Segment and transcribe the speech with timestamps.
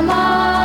[0.00, 0.59] Mama.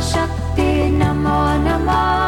[0.00, 0.68] शक्ति
[0.98, 2.27] नमो नमः।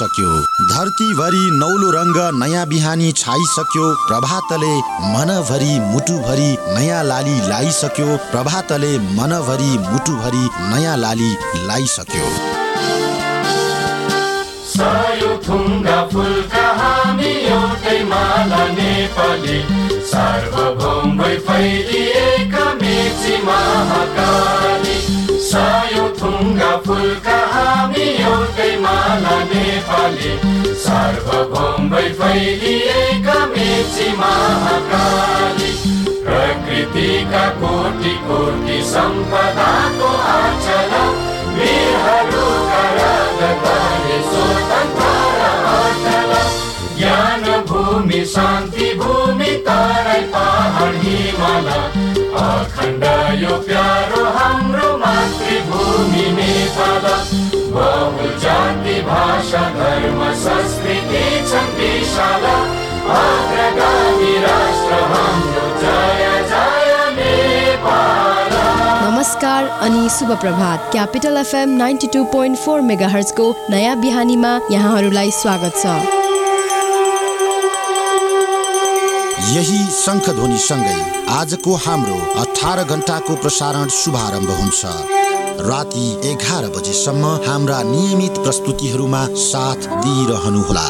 [0.00, 4.78] बिहानी छाइसक्यो धरतीभरि नौलो रङ्ग नयाँ बिहानी छाइसक्यो। प्रभातले
[5.12, 12.52] मनभरि मुटुभरि नयाँ लाली लाइसक्यो। प्रभातले मनभरि मुटुभरि नयाँ लाली लाइसक्यो।
[21.38, 25.21] फैलिएका मेची महाकाली।
[25.52, 30.30] सयो थुङ्गा फुलका हामी एउटै माला नेपाली
[30.84, 31.90] सार्वभौम
[32.20, 35.72] फैलिएका मेची महाकाली
[36.24, 41.02] प्रकृतिका कोटि कोटि सम्पदाको आचला
[41.58, 46.32] वीरहरूका रगतले स्वतन्त्र अटल
[46.98, 51.70] ज्ञान भूमि शान्ति भूमि तराई पहाड हिमाल
[52.42, 53.04] अखण्ड
[53.42, 54.21] यो प्यारो
[59.02, 62.44] भाषा धर्म संस्कृति छन् विशाल
[63.12, 68.52] अग्रगामी राष्ट्र हाम्रो जय जय नेपाल।
[69.04, 75.30] नमस्कार अनि शुभ प्रभात Capital FM ninety two point four mega हर्चको नयाँ बिहानीमा यहाँहरूलाई
[75.30, 75.84] स्वागत छ।
[79.52, 80.98] यही शङ्खध्वनिसँगै
[81.30, 84.80] आजको हाम्रो अठार घन्टाको प्रसारण शुभारम्भ हुन्छ।
[85.64, 90.88] राति एघार बजेसम्म हाम्रा नियमित प्रस्तुतिहरूमा साथ दिइरहनुहोला।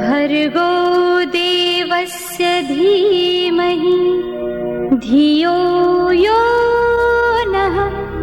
[0.00, 0.72] भर्गो
[1.32, 4.00] देवस्य धीमहि
[5.04, 5.58] धियो
[6.12, 6.40] यो
[7.54, 7.76] नः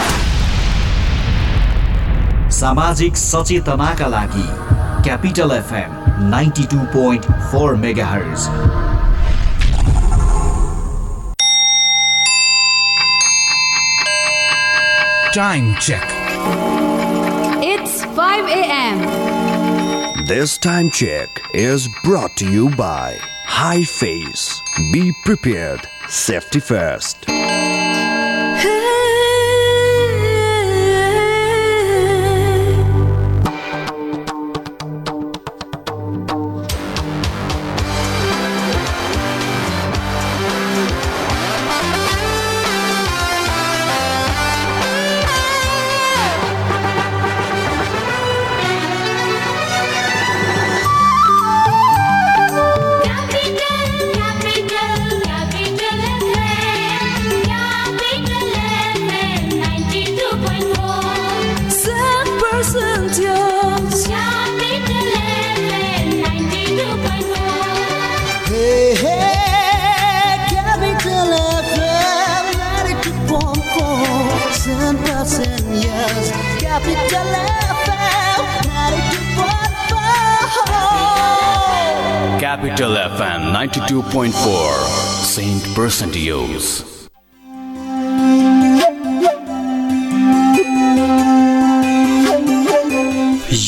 [2.60, 4.48] सामाजिक सचेतनाका लागि
[5.04, 8.10] capital FM ninety two point four mega
[15.36, 16.04] Time check.
[17.62, 19.02] It's 5 a.m.
[20.26, 24.62] This time check is brought to you by High Face.
[24.94, 25.86] Be prepared.
[26.08, 27.26] Safety first.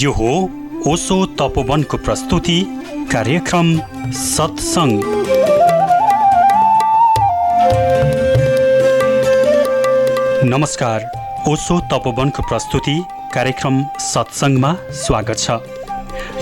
[0.01, 0.31] यो हो
[0.87, 2.57] ओसो तपोवनको प्रस्तुति
[3.11, 3.67] कार्यक्रम
[4.11, 5.03] सत्सङ्ग।
[10.45, 10.99] नमस्कार
[11.47, 12.97] ओसो तपोवनको प्रस्तुति
[13.33, 15.59] कार्यक्रम सत्सङ्गमा स्वागत छ।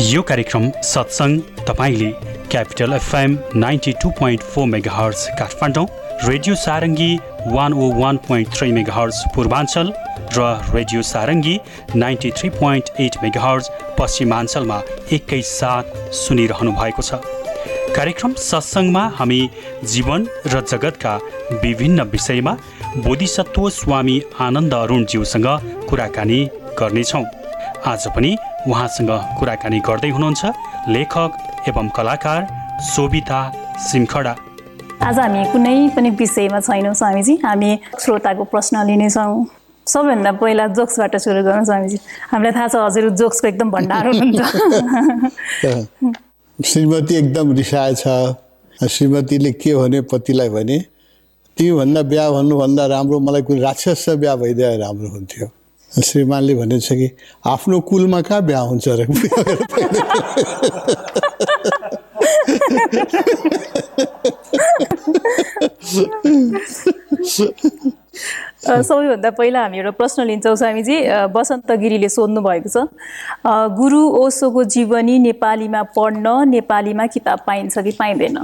[0.02, 5.86] यो कार्यक्रम सत्सङ्ग तपाईँले Capital FM ninety two point four mega hertz Kathmandu
[6.24, 7.12] radio Sarangi
[7.48, 9.92] one O one point three mega hertz Purwanchal
[10.38, 11.56] र radio Sarangi
[11.96, 14.82] ninety three point eight mega hertz पश्चिमाञ्चलमा
[15.18, 17.22] एकैसाथ सुनिरहनु भएको छ।
[17.96, 19.40] कार्यक्रम सत्सङ्गमा हामी
[19.94, 21.14] जीवन र जगतका
[21.64, 22.58] विभिन्न विषयमा
[23.06, 25.48] बोधिसत्व स्वामी आनन्द अरुणज्यूसँग
[25.90, 26.42] कुराकानी
[26.82, 27.24] गर्नेछौँ।
[27.94, 28.36] आज पनि
[28.68, 30.52] उहाँसँग कुराकानी गर्दै हुनुहुन्छ
[30.90, 32.42] लेखक एवं कलाकार
[32.84, 33.40] शोभिता
[33.78, 34.34] सिमखडा
[35.06, 37.70] आज हामी कुनै पनि विषयमा छैनौँ स्वामीजी। हामी
[38.02, 39.46] श्रोताको प्रश्न लिनेछौँ।
[39.88, 41.98] सबैभन्दा पहिला जोक्सबाट सुरु गरौँ स्वामीजी।
[42.32, 44.42] हामीलाई थाहा छ हजुर जोक्सको एकदम भण्डार हुनुहुन्छ।
[46.70, 48.04] श्रीमती एकदम रिसाएछ
[48.90, 50.78] श्रीमतीले के भने पतिलाई भने
[51.58, 55.48] तिमीभन्दा बिहा भन्नुभन्दा राम्रो मलाई कुनै राक्षससँग बिहा भइदिए राम्रो हुन्थ्यो।
[55.92, 57.08] श्रीमानले भनेछ कि
[57.46, 59.02] आफ्नो कुलमा कहाँ बिहा हुन्छ र?
[68.62, 70.98] सबैभन्दा पहिला हामी एउटा प्रश्न लिन्छौँ स्वामीजी।
[71.34, 72.78] बसन्त गिरीले सोध्नु भएको छ
[73.78, 78.38] गुरु ओसोको जीवनी नेपालीमा पढ्न नेपालीमा किताब पाइन्छ कि पाइँदैन?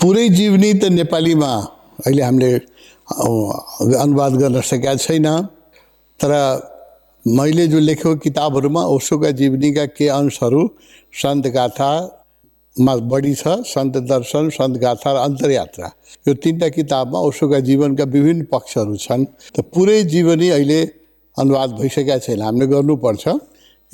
[0.00, 1.50] पुरै जीवनी त नेपालीमा।
[2.04, 2.52] अहिले हामीले
[4.04, 5.26] अनुवाद गर्न सकेका छैन।
[6.20, 6.32] तर
[7.26, 10.62] मैले जो लेखेको किताबहरूमा ओसोका जीवनीका के अंशहरू
[11.22, 11.46] सन्त
[12.74, 15.88] गाथामा बढी छ सन्त दर्शन सन्त गाथा र अन्तर्यात्रा।
[16.26, 20.80] यो तिनवटा किताबमा ओसोका जीवनका विभिन्न पक्षहरू छन्। त पुरै जीवनी अहिले
[21.36, 23.24] अनुवाद भइसकेका छैन। हामीले गर्नुपर्छ।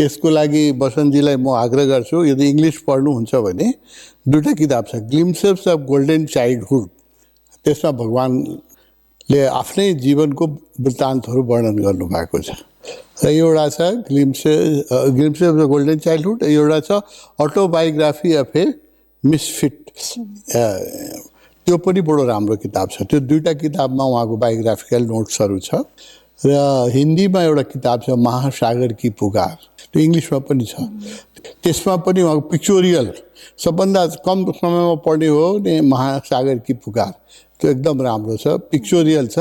[0.00, 3.66] यसको लागि बसन्तजीलाई म आग्रह गर्छु यदि इङ्ग्लिस पढ्नुहुन्छ भने
[4.24, 6.88] दुईवटा किताब छ। ग्लिम्सेप्स अफ गोल्डन चाइल्डहुड
[7.64, 7.90] त्यसमा
[9.30, 10.44] भगवान्ले आफ्नै जीवनको
[10.82, 12.50] वृत्तान्तहरू वर्णन गर्नुभएको छ।
[13.22, 14.54] र एउटा छ glimpse
[15.14, 16.90] glimpse of the golden childhood एउटा छ
[17.38, 18.64] अटोबायोग्राफी अफ ए
[19.24, 19.76] मिसफिट।
[21.66, 25.70] त्यो पनि बडो राम्रो किताब छ। त्यो दुईवटा किताबमा उहाँको बायोग्राफिकल नोट्सहरू छ।
[26.40, 29.56] र हिन्दीमा एउटा किताब छ महासागर कि पुकार।
[29.92, 30.74] त्यो इङ्ग्लिसमा पनि छ।
[31.62, 33.06] त्यसमा पनि उहाँको पिक्चोरियल
[33.60, 37.12] सबभन्दा कम समयमा पढ्ने हो भने महासागर कि पुकार।
[37.60, 39.38] त्यो एकदम राम्रो छ पिक्चोरियल छ।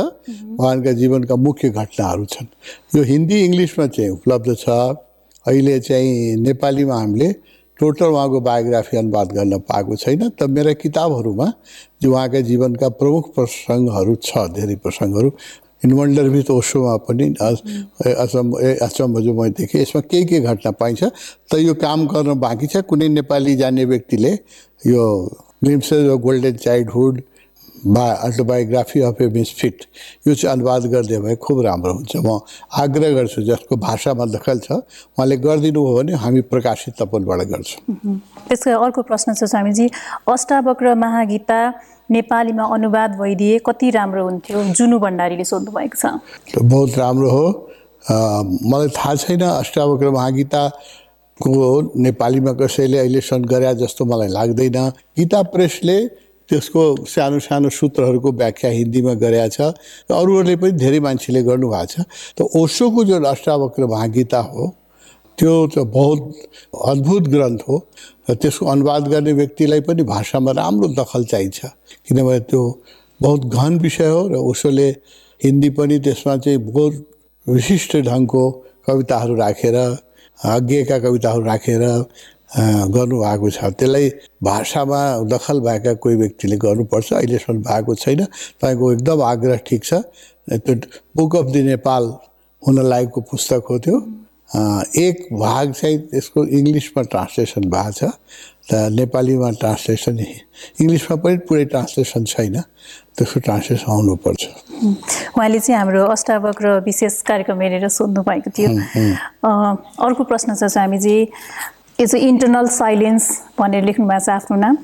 [0.60, 2.48] उहाँका जीवनका मुख्य घटनाहरू छन्।
[2.96, 4.70] यो हिन्दी इङ्ग्लिसमा चाहिँ उपलब्ध छ।
[5.46, 7.30] अहिले चाहिँ नेपालीमा हामीले
[7.80, 11.48] टोटल उहाँको बायोग्राफी अनुवाद गर्न पाएको छैन त मेरा किताबहरूमा
[12.04, 15.32] जो उहाँका जीवनका प्रमुख प्रसङ्गहरू छ धेरै प्रसङ्गहरू
[15.88, 18.48] इन्वन्डरभित ओसोमा पनि असम
[18.84, 21.02] अचम्म जो मैले देखेँ यसमा के के घटना पाइन्छ।
[21.48, 24.32] त यो काम गर्न बाँकी छ। कुनै नेपाली जान्ने व्यक्तिले
[24.84, 25.04] यो
[25.64, 27.22] ग्लिम्सेस अफ गोल्डन चाइल्डहुड
[27.86, 29.78] बा अटोबायोग्राफी अफ ए मिसफिट
[30.28, 32.40] यो चाहिँ अनुवाद गरिदियो भने खुब राम्रो हुन्छ। म
[32.76, 37.80] आग्रह गर्छु जसको भाषामा दखल छ उहाँले गरिदिनु हो भने हामी प्रकाशित तपनबाट गर्छौँ।
[38.48, 39.86] त्यसको अर्को प्रश्न छ स्वामीजी।
[40.28, 41.60] अष्टावक्र महागीता
[42.12, 44.64] नेपालीमा अनुवाद भइदिए कति राम्रो हुन्थ्यो?
[44.74, 46.20] जुनु भण्डारीले सोध्नु भएको छ
[46.58, 47.46] बहुत राम्रो हो।
[48.10, 51.54] मलाई थाहा छैन अष्टावक्र महागीताको
[52.02, 54.78] नेपालीमा कसैले अहिलेसम्म गरे जस्तो मलाई लाग्दैन।
[55.18, 55.98] गीता प्रेसले
[56.50, 59.60] त्यसको सानो सानो सूत्रहरूको व्याख्या हिन्दीमा गरेका छ
[60.10, 61.96] र अरूहरूले पनि धेरै मान्छेले गर्नुभएको छ।
[62.38, 64.64] त ओसोको जुन अष्टावक्र महागीता हो
[65.38, 66.20] त्यो त बहुत
[66.92, 67.76] अद्भुत ग्रन्थ हो
[68.30, 71.60] र त्यसको अनुवाद गर्ने व्यक्तिलाई पनि भाषामा राम्रो दखल चाहिन्छ।
[72.06, 72.62] किनभने त्यो
[73.20, 74.90] बहुत गहन विषय हो र उसोले
[75.42, 76.94] हिन्दी पनि त्यसमा चाहिँ बहुत
[77.48, 78.44] विशिष्ट ढङ्गको
[78.88, 79.78] कविताहरू राखेर
[80.40, 81.84] अज्ञका कविताहरू राखेर
[82.50, 84.10] गर्नुभएको छ। त्यसलाई
[84.44, 88.26] भाषामा दखल भएका कोही व्यक्तिले गर्नुपर्छ। अहिलेसम्म भएको छैन।
[88.58, 89.94] तपाईँको एकदम आग्रह ठिक छ।
[90.50, 90.74] त्यो
[91.16, 92.04] बुक अफ दि नेपाल
[92.64, 93.98] हुन लागेको पुस्तक हो त्यो।
[94.98, 98.04] एक भाग चाहिँ त्यसको इङ्ग्लिसमा ट्रान्सलेसन भएको छ।
[98.70, 102.56] त नेपालीमा ट्रान्सलेसन इङ्ग्लिसमा पनि पुरै ट्रान्सलेसन छैन।
[103.18, 104.42] त्यसको ट्रान्सलेसन आउनुपर्छ।
[105.38, 108.70] उहाँले चाहिँ हाम्रो अष्टावक्र विशेष कार्यक्रम हेरेर सोध्नु भएको थियो।
[110.02, 111.18] अर्को प्रश्न छ स्वामीजी।
[112.00, 113.26] यो चाहिँ इन्टरनल साइलेन्स
[113.60, 114.76] भनेर लेख्नु भएको छ आफ्नो नाम।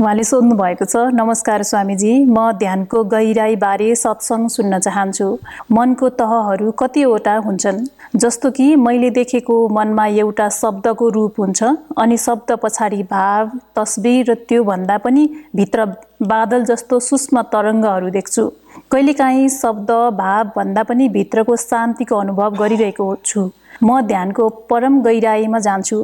[0.00, 5.26] उहाँले सोध्नु भएको छ नमस्कार स्वामीजी म ध्यानको गहिराईबारे सत्सङ्ग सुन्न चाहन्छु।
[5.74, 7.80] मनको तहहरू कतिवटा हुन्छन्
[8.14, 11.62] जस्तो कि मैले देखेको मनमा एउटा शब्दको रूप हुन्छ
[11.98, 15.86] अनि शब्द पछाडि भाव तस्बिर र त्योभन्दा पनि भित्र
[16.22, 18.46] बादल जस्तो सूक्ष्म तरङ्गहरू देख्छु।
[18.92, 19.90] कहिलेकाहीँ शब्द
[20.22, 23.50] भाव भन्दा पनि भित्रको शान्तिको अनुभव गरिरहेको छु।
[23.84, 25.98] म ध्यानको परम गहिराईमा जान्छु।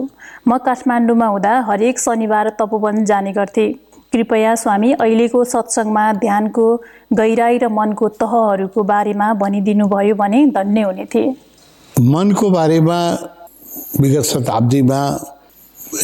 [0.48, 3.72] म काठमाडौँमा हुँदा हरेक शनिबार तपोवन जाने गर्थेँ।
[4.12, 6.66] कृपया स्वामी अहिलेको सत्सङ्गमा ध्यानको
[7.12, 11.34] गहिराई र मनको तहहरूको बारेमा भनिदिनु भयो भने धन्य हुने थिए
[11.94, 12.98] मनको बारेमा
[14.00, 15.00] विगत शताब्दीमा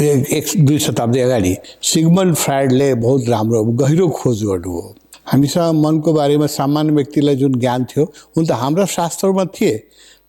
[0.00, 4.94] एक एक दुई शताब्दी अगाडि सिगमन फ्राइडले बहुत राम्रो गहिरो खोज गर्नुभयो।
[5.26, 8.04] हामीसँग मनको बारेमा सामान्य व्यक्तिलाई जुन ज्ञान थियो
[8.36, 9.74] हुन त हाम्रा शास्त्रमा थिए।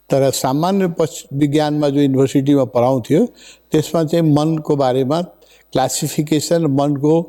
[0.09, 3.25] तर सामान्य पश विज्ञानमा जो युनिभर्सिटीमा पढाउँथ्यो
[3.71, 5.21] त्यसमा चाहिँ मनको बारेमा
[5.73, 7.21] क्लासिफिकेसन मनको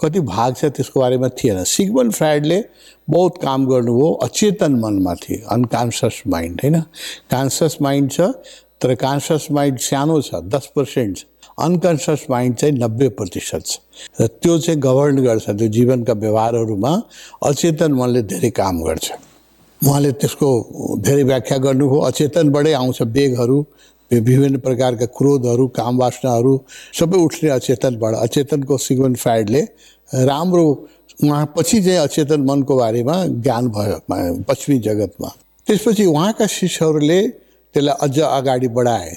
[0.00, 2.62] कति भाग छ त्यसको बारेमा थिएन। सिगमन फ्राइडले
[3.08, 6.80] बहुत काम गर्नुभयो अचेतन मनमा थिए अनकन्सियस माइन्ड होइन?
[7.32, 8.20] कन्सियस माइन्ड छ
[8.82, 11.24] तर कन्सियस माइन्ड सानो छ दस पर्सेन्ट
[11.58, 13.78] अनकन्सियस माइन्ड चाहिँ नब्बे प्रतिशत छ।
[14.20, 16.92] र त्यो चाहिँ गभर्न गर्छ त्यो जीवनका व्यवहारहरूमा
[17.42, 19.12] अचेतन मनले धेरै काम गर्छ।
[19.82, 20.48] उहाँले त्यसको
[21.04, 23.58] धेरै व्याख्या गर्नुभयो। अचेतनबाटै आउँछ वेगहरू
[24.10, 26.52] विभिन्न प्रकारका क्रोधहरू काम वासनाहरू
[26.94, 29.62] सबै उठ्ने अचेतनबाट अचेतनको सिगमन फ्राइडले
[30.30, 30.66] राम्रो
[31.24, 33.98] उहाँ पछि चाहिँ अचेतन मनको बारेमा ज्ञान भयो
[34.48, 35.28] पश्चिमी जगतमा।
[35.66, 37.20] त्यसपछि उहाँका शिष्यहरूले
[37.74, 39.10] त्यसलाई अझ अगाडि बढाए।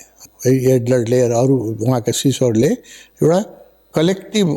[0.48, 2.72] एडलरले र अरू उहाँका शिष्यहरूले
[3.22, 3.40] एउटा
[3.94, 4.48] कलेक्टिभ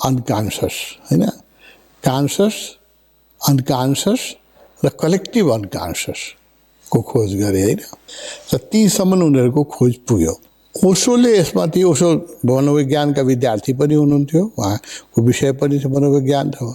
[0.00, 0.76] अनकन्सियस
[1.10, 1.24] होइन?
[2.04, 2.56] कान्सियस
[3.40, 4.22] अनकन्सियस
[4.82, 7.80] र कलेक्टिभ अनकन्सियसको खोज गरे होइन
[8.52, 10.34] र तीसम्म उनीहरूको खोज पुग्यो
[10.74, 12.08] ओसोले यसमाथि ओसो
[12.46, 16.70] मनोविज्ञानका विद्यार्थी पनि हुनुहुन्थ्यो उहाँको विषय पनि छ मनोविज्ञान थियो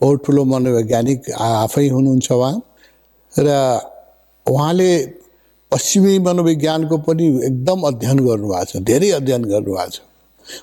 [0.00, 2.54] बहुत ठुलो मनोवैज्ञानिक आफै हुनुहुन्छ उहाँ
[3.32, 3.48] र
[4.46, 4.90] उहाँले
[5.72, 10.00] पश्चिमी मनोविज्ञानको पनि एकदम अध्ययन गर्नुभएको छ धेरै अध्ययन गर्नुभएको छ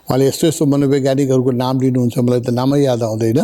[0.02, 3.40] उहाँले यस्तो यस्तो मनोवैज्ञानिकहरूको नाम लिनुहुन्छ मलाई त नामै याद आउँदैन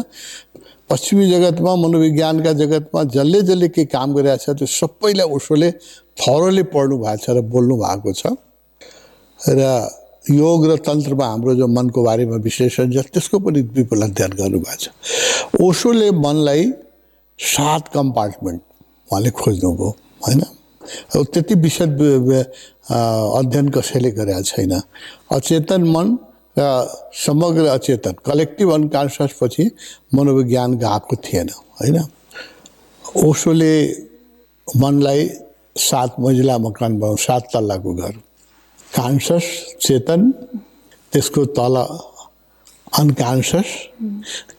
[0.90, 5.70] पश्चिमी जगतमा मनोविज्ञानका जगतमा जसले जसले के काम गरिरहेको छ त्यो सबैलाई उसोले
[6.22, 8.24] थरोले पढ्नु भएको छ र बोल्नु भएको छ।
[9.40, 9.62] र
[10.30, 14.86] योग र तन्त्रमा हाम्रो जो मनको बारेमा विश्लेषण छ त्यसको पनि विपुल अध्ययन गर्नुभएको छ।
[15.62, 16.64] ओसोले मनलाई
[17.40, 18.62] सात कम्पार्टमेन्ट
[19.10, 19.90] उहाँले खोज्नुभयो
[20.26, 20.42] होइन?
[21.34, 21.98] त्यति विशद
[23.42, 24.74] अध्ययन कसैले गरेका छैन।
[25.34, 26.08] अचेतन मन
[26.58, 26.64] र
[27.26, 29.64] समग्र अचेतन कलेक्टिभ अनकन्सियस पछि
[30.16, 31.98] मनोविज्ञान गएको थिएन होइन?
[33.06, 33.76] ओसोले
[34.68, 35.30] मनलाई
[35.78, 38.14] सात मजिला मकान बनाउ सात तल्लाको घर।
[38.92, 39.46] कान्सस
[39.82, 40.22] चेतन
[41.14, 41.76] त्यसको तल
[43.00, 43.70] अनकन्सियस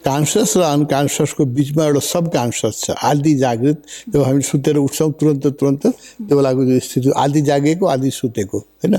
[0.04, 3.82] कान्सियस र अनकन्सियसको बिचमा एउटा सब कन्सियस छ। आदि जागृत
[4.12, 8.96] जब हामी सुतेर उठ्छौँ तुरन्त तुरन्त त्यो बेलाको स्थिति आदि जागेको आदि सुतेको होइन?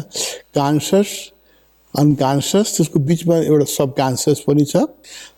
[0.57, 1.09] कान्सियस
[1.93, 4.75] अनकन्सियस त्यसको बिचमा एउटा सब कन्सियस पनि छ।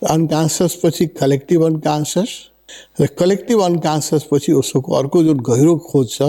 [0.09, 2.31] अनकन्सियस पछि कलेक्टिभ अनकन्सियस
[2.99, 6.21] र कलेक्टिभ अनकन्सियस पछि ओसोको अर्को जुन गहिरो खोज छ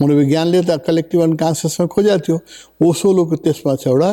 [0.00, 2.36] मनोविज्ञानले त कलेक्टिभ अनकन्सियसमा खोजेको थियो।
[2.82, 4.10] ओसोलोको त्यसमा छ एउटा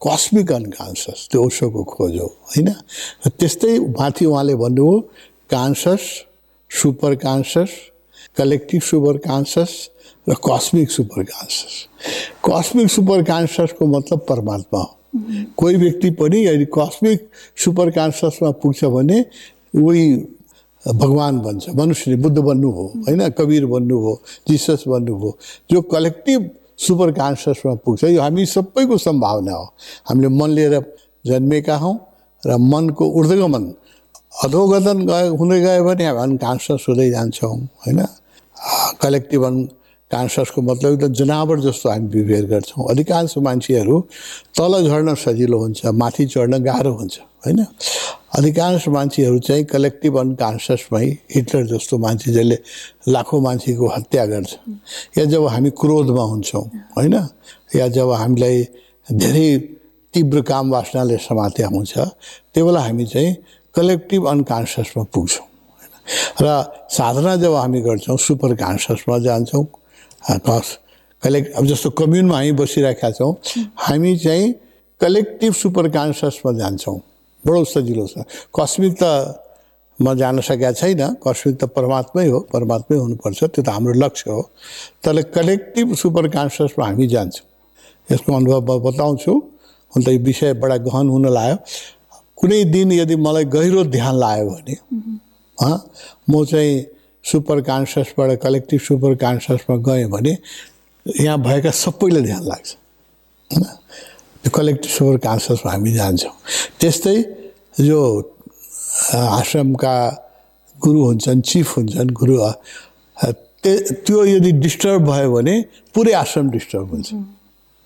[0.00, 2.68] कस्मिक अनकन्सियस त्यो ओसोको खोज हो होइन?
[2.68, 5.00] र त्यस्तै माथि उहाँले भन्नुभयो
[5.50, 6.02] conscious
[6.70, 7.70] super conscious
[8.36, 9.72] collective super conscious
[10.26, 11.74] र cosmic super conscious
[12.44, 14.92] cosmic super कान्सियसको मतलब परमात्मा हो।
[15.56, 17.28] कोही व्यक्ति पनि यदि कस्मिक
[17.64, 19.18] सुपर कान्सियसमा पुग्छ भने
[19.76, 20.04] उही
[20.84, 23.28] भगवान् भन्छ मनुष्यले बुद्ध बन्नुभयो होइन?
[23.38, 24.14] कवीर बन्नुभयो
[24.48, 25.30] जिसस बन्नुभयो
[25.70, 29.64] जो कलेक्टिभ सुपर कान्सियसमा पुग्छ यो हामी सबैको सम्भावना हो।
[30.06, 30.74] हामीले मन लिएर
[31.24, 31.96] जन्मेका हौँ
[32.42, 33.64] र मनको ऊर्ध्वगमन
[34.44, 38.00] अधोगतन गयो हुँदै गयो भने हामी अनकन्सियस हुँदै जान्छौँ होइन?
[39.02, 39.56] कलेक्टिभ अन
[40.10, 44.00] कान्सियसको मतलब एकदम जनावर जस्तो हामी बिहेभियर गर्छौँ। अधिकांश मान्छेहरू
[44.56, 47.60] तल झर्न सजिलो हुन्छ माथि चढ्न गाह्रो हुन्छ होइन?
[48.38, 52.58] अधिकांश मान्छेहरू चाहिँ कलेक्टिभ अनकन्सियसमै हिटलर जस्तो मान्छे जसले
[53.08, 54.52] लाखौँ मान्छेको हत्या गर्छ।
[55.18, 56.64] या जब हामी क्रोधमा हुन्छौँ
[56.96, 57.14] होइन?
[57.76, 58.62] या जब हामीलाई
[59.08, 59.58] धेरै
[60.14, 61.98] तीव्र काम वासनाले समात्या हुन्छ
[62.54, 63.34] त्यो बेला हामी चाहिँ
[63.74, 65.46] कलेक्टिभ अनकन्सियसमा पुग्छौँ
[66.42, 66.46] र
[66.90, 69.64] साधना जब हामी गर्छौँ सुपर कन्सियसमा जान्छौँ
[70.30, 70.78] कस
[71.22, 73.32] कलेक्ट अब जस्तो कम्युनमा हामी बसिरहेका छौँ
[73.86, 74.54] हामी चाहिँ
[75.00, 76.98] कलेक्टिभ सुपर कन्सियसमा जान्छौँ।
[77.44, 79.04] बडो सजिलो छ। कस्मिक त
[79.98, 84.42] म जान सकेका छैन। कस्मिक त परमात्मै हो। परमात्मै हुनुपर्छ। त्यो त हाम्रो लक्ष्य हो।
[85.04, 87.46] तर कलेक्टिभ सुपर कन्सियसमा हामी जान्छौँ।
[88.08, 89.32] यसको अनुभव म बताउँछु।
[89.92, 91.56] हुन त यो विषय बडा गहन हुन लाग्यो।
[92.36, 94.74] कुनै दिन यदि मलाई गहिरो ध्यान लाग्यो भने
[96.28, 96.95] म चाहिँ
[97.26, 100.32] सुपर कन्सियसबाट कलेक्टिभ सुपर कन्सियसमा गएँ भने
[101.06, 102.68] यहाँ भएका सबैलाई ध्यान लाग्छ।
[103.50, 103.64] होइन?
[104.42, 106.34] त्यो कलेक्टिभ सुपर कन्सियसमा हामी जान्छौँ।
[106.80, 107.16] त्यस्तै
[107.80, 108.00] जो
[109.14, 109.96] आश्रमका
[110.78, 112.36] गुरु हुन्छन् चिफ हुन्छन् गुरु
[113.66, 115.54] त्यो यदि डिस्टर्ब भयो भने
[115.94, 117.08] पुरै आश्रम डिस्टर्ब हुन्छ।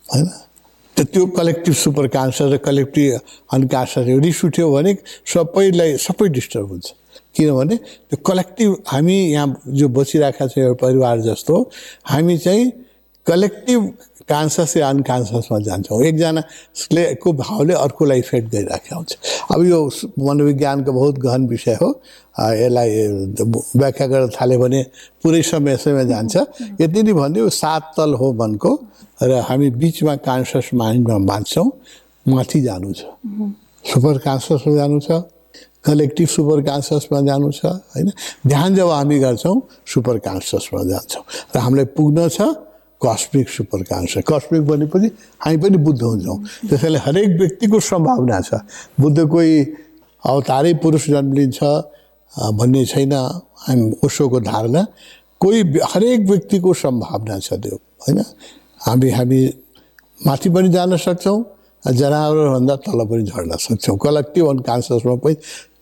[0.06, 0.28] होइन?
[1.00, 3.20] त त्यो कलेक्टिभ सुपर कान्सर र कलेक्टिभ
[3.56, 4.92] अनकान्सर रिस उठ्यो भने
[5.32, 6.86] सबैलाई सबै डिस्टर्ब हुन्छ।
[7.36, 7.76] किनभने
[8.12, 9.48] त्यो कलेक्टिभ हामी यहाँ
[9.80, 11.56] जो बसिरहेका छौँ एउटा परिवार जस्तो
[12.04, 12.64] हामी चाहिँ
[13.26, 13.80] कलेक्टिभ
[14.30, 19.12] कान्सस या अनकान्ससमा जान्छौँ। एकजनाले को भावले अर्कोलाई इफेक्ट गरिराखेको हुन्छ।
[19.50, 19.78] अब यो
[20.18, 21.88] मनोविज्ञानको बहुत गहन विषय हो।
[22.38, 22.90] यसलाई
[23.76, 24.80] व्याख्या गर्न थाल्यो भने
[25.22, 26.34] पुरै समय समय जान्छ।
[26.80, 28.70] यति नै भन्यो सात तल हो मनको
[29.22, 31.68] र हामी बिचमा कान्सस माइन्डमा बाँच्छौँ।
[32.28, 33.02] माथि जानु छ।
[33.84, 35.10] सुपर कान्ससमा जानु छ।
[35.80, 38.08] कलेक्टिभ सुपर कान्ससमा जानु छ होइन?
[38.46, 39.56] ध्यान जब हामी गर्छौँ
[39.88, 42.40] सुपर कान्ससमा जान्छौँ। र हामीलाई पुग्न छ।
[43.02, 43.82] कस्मिक सुपर
[44.22, 45.08] कस्मिक भनेपछि
[45.40, 48.60] हामी पनि बुद्ध हुन्छौँ। त्यसैले हरेक व्यक्तिको सम्भावना छ।
[49.00, 49.52] बुद्ध कोही
[50.24, 54.82] अवतारै पुरुष जन्मिन्छ अ, भन्ने छैन। हामी उसोको धारणा।
[55.40, 55.60] कोही
[55.92, 58.20] हरेक व्यक्तिको सम्भावना छ त्यो होइन?
[58.86, 59.40] हामी हामी
[60.26, 61.38] माथि पनि जान सक्छौँ
[61.80, 65.34] जनावरभन्दा तल पनि झर्न सक्छौँ। कलेक्टिभ अनकन्सियसमा पनि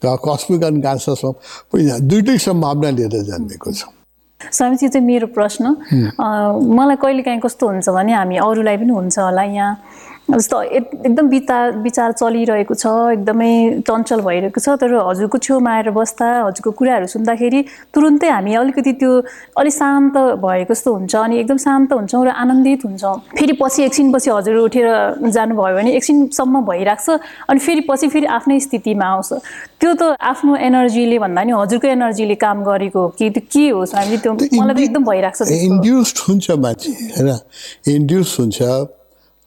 [0.04, 1.30] कस्मिक अनकन्सियसमा
[1.70, 3.97] पनि दुइटै सम्भावना लिएर जन्मेको छौँ।
[4.40, 5.64] स्वामीजी चाहिँ मेरो प्रश्न।
[6.78, 9.72] मलाई कहिलेकाहीँ कस्तो हुन्छ भने हामी अरूलाई पनि हुन्छ होला यहाँ।
[10.30, 13.52] जस्तो एक- एकदम विचार विचार चलिरहेको छ एकदमै
[13.88, 17.60] चञ्चल भइरहेको छ तर हजुरको छेउमा आएर बस्दा हजुरको कुराहरू सुन्दाखेरि
[17.94, 19.12] तुरुन्तै हामी अलिकति त्यो
[19.56, 24.30] अलिक शान्त भएको जस्तो हुन्छ अनि एकदम शान्त हुन्छौँ र आनन्दित हुन्छौँ। फेरि पछि एकछिनपछि
[24.30, 24.88] हजुर उठेर
[25.32, 29.32] जानुभयो भने एकछिनसम्म भइरहेको छ अनि फेरि पछि फेरि आफ्नै स्थितिमा आउँछ।
[29.80, 33.80] त्यो त आफ्नो एनर्जीले भन्दा नि हजुरको एनर्जीले काम गरेको हो कि त्यो के हो
[33.86, 34.16] स्वामीजी?
[34.20, 37.28] त्यो मलाई त एकदम भइरहेको छ त्यस्तो। इन्ड्युस्ड हुन्छ मान्छे होइन?
[37.96, 38.58] इन्ड्युस हुन्छ।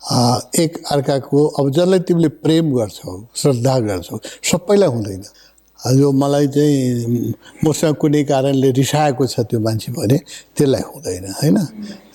[0.01, 4.17] एक अर्काको अब जसलाई तिमीले प्रेम गर्छौ श्रद्धा गर्छौ
[4.49, 5.23] सबैलाई हुँदैन।
[5.79, 7.33] जो मलाई चाहिँ
[7.65, 10.17] मसँग कुनै कारणले रिसाएको छ त्यो मान्छे भने
[10.57, 11.57] त्यसलाई हुँदैन होइन?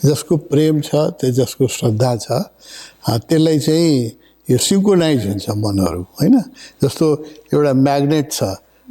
[0.02, 2.28] जसको प्रेम छ त्यो जसको श्रद्धा छ
[3.06, 3.94] त्यसलाई चाहिँ
[4.50, 6.36] यो सिङ्कोनाइज हुन्छ मनहरू होइन?
[6.82, 7.06] जस्तो
[7.54, 8.42] एउटा म्याग्नेट छ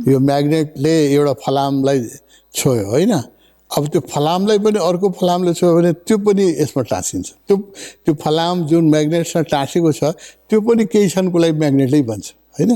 [0.07, 1.99] यो म्याग्नेटले एउटा फलामलाई
[2.55, 3.13] छोयो होइन?
[3.71, 7.55] अब त्यो फलामलाई पनि अर्को फलामले छोयो भने त्यो पनि यसमा टाँसिन्छ। त्यो
[8.05, 10.03] त्यो फलाम जुन म्याग्नेटसँग टाँसेको छ
[10.49, 12.25] त्यो पनि केही क्षणको लागि म्याग्नेटै बन्छ
[12.55, 12.71] होइन?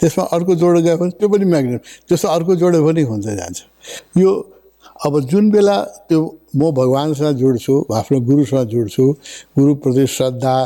[0.00, 3.58] त्यसमा अर्को जोड गयो भने त्यो पनि म्याग्नेट त्यसमा अर्को जोड्यो भने हुँदै जान्छ।
[4.22, 4.30] यो
[5.06, 5.76] अब जुन बेला
[6.08, 6.20] त्यो
[6.54, 9.04] म भगवान्सँग जोड्छु आफ्नो गुरुसँग जोड्छु
[9.58, 10.56] गुरुप्रति श्रद्धा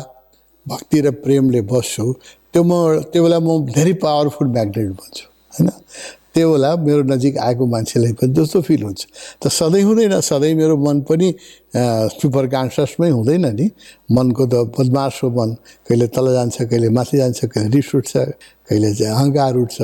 [0.66, 2.06] भक्ति र प्रेमले बस्छु
[2.52, 2.72] त्यो म
[3.08, 5.68] त्यो बेला म धेरै पावरफुल म्याग्नेट बन्छु होइन?
[6.38, 9.00] त्यो बेला मेरो नजिक आएको मान्छेलाई पनि जस्तो फिल हुन्छ।
[9.42, 11.28] त सधैँ हुँदैन सधैँ मेरो मन पनि
[12.14, 13.66] सुपर कन्सियसमै हुँदैन नि।
[14.14, 15.50] मनको त बदमास हो मन।
[15.82, 18.12] कहिले तल जान्छ कहिले माथि जान्छ कहिले रिस उठ्छ
[18.70, 19.78] कहिले चाहिँ अहङ्कार उठ्छ।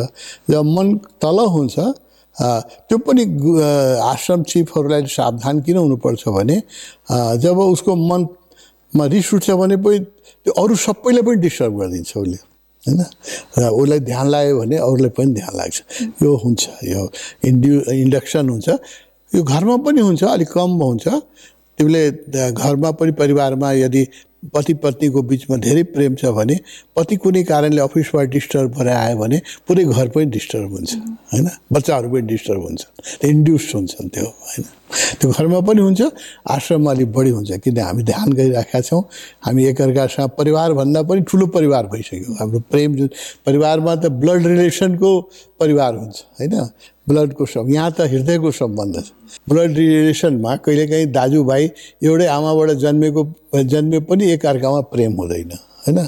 [0.47, 0.87] जब मन
[1.19, 1.77] तल हुन्छ
[2.87, 3.23] त्यो पनि
[4.15, 6.57] आश्रम चिफहरूलाई सावधान किन हुनुपर्छ भने
[7.43, 9.99] जब उसको मनमा रिस उठ्छ भने पनि
[10.47, 12.54] त्यो अरू सबैलाई पनि डिस्टर्ब गरिदिन्छ उसले।
[12.87, 13.01] होइन?
[13.59, 15.77] र उसलाई ध्यान लाग्यो भने अरूलाई पनि ध्यान लाग्छ।
[16.23, 17.03] यो हुन्छ यो
[17.45, 18.69] इन्ड्यु इन्डक्सन हुन्छ।
[19.33, 21.09] यो घरमा पनि हुन्छ अलिक कम हुन्छ।
[21.79, 22.03] तिमीले
[22.53, 24.03] घरमा पनि परिवारमा यदि
[24.55, 26.57] पति पत्नीको बिचमा धेरै प्रेम छ भने
[26.97, 30.91] पति कुनै कारणले अफिसबाट डिस्टर्ब भएर आयो भने पुरै घर पनि डिस्टर्ब हुन्छ।
[31.33, 31.49] होइन?
[31.73, 32.83] बच्चाहरू पनि डिस्टर्ब हुन्छ
[33.25, 34.65] इन्ड्युस हुन्छन् त्यो होइन?
[35.21, 36.01] त्यो घरमा पनि हुन्छ
[36.51, 39.03] आश्रममा अलिक बढी हुन्छ किन हामी ध्यान गरिराखेका छौँ।
[39.45, 43.09] हामी एकअर्कासँग परिवारभन्दा पनि ठुलो परिवार भइसक्यो। हाम्रो प्रेम जुन
[43.47, 45.11] परिवारमा त ब्लड रिलेसनको
[45.61, 46.55] परिवार हुन्छ होइन?
[47.09, 49.11] ब्लडको सम् यहाँ त हृदयको सम्बन्ध छ।
[49.49, 51.65] ब्लड रिलेसनमा कहिलेकाहीँ दाजुभाइ
[52.05, 53.23] एउटै आमाबाट जन्मेको
[53.65, 55.53] जन्मे पनि एकअर्कामा प्रेम हुँदैन
[55.85, 55.99] होइन?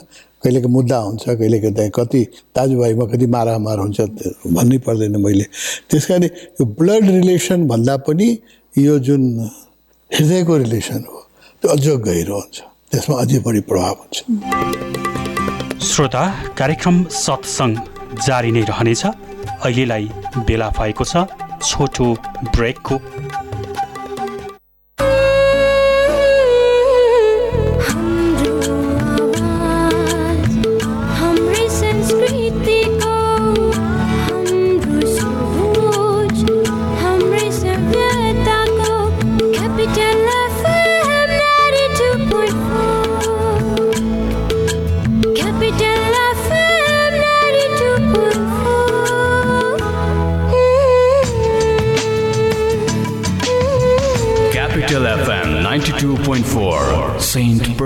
[0.44, 2.22] कहिलेको मुद्दा हुन्छ कहिलेको कति
[2.56, 4.00] दाजुभाइमा कति मारामार हुन्छ
[4.46, 5.44] भन्नै पर्दैन मैले।
[5.90, 8.28] त्यस कारण यो ब्लड रिलेसन भन्दा पनि
[8.78, 9.22] यो जुन
[10.10, 11.18] हृदयको रिलेसन हो
[11.62, 12.56] त्यो अझ गहिरो हुन्छ
[12.92, 14.16] त्यसमा अझै बढी प्रभाव हुन्छ।
[15.88, 16.24] श्रोता
[16.58, 17.74] कार्यक्रम सत्सङ्ग
[18.26, 20.04] जारी नै रहनेछ। अहिलेलाई
[20.46, 21.04] बेला भएको
[21.64, 22.06] छोटो
[22.52, 22.96] ब्रेकको।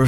[0.01, 0.07] त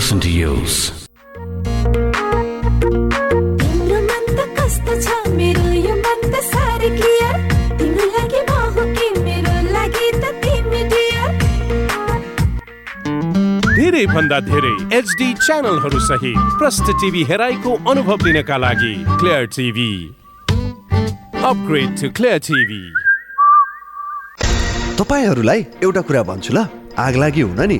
[10.43, 11.29] तिमी डियर
[13.75, 20.15] धेरै भन्दा धेरै एचडी च्यानलहरू सहित प्रष्ट टिभी हेराइको अनुभव लिनका लागि Clear TV
[21.43, 22.93] upgrade to Clear TV
[24.99, 26.65] तपाईँहरूलाई एउटा कुरा भन्छु ल।
[26.97, 27.79] आग लागि हुन नि।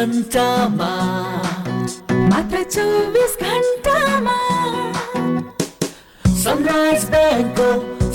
[0.00, 0.90] घन्टामा
[2.30, 4.36] मात्र चौबिस घन्टामा
[6.42, 7.68] सनराइज ब्याङ्कको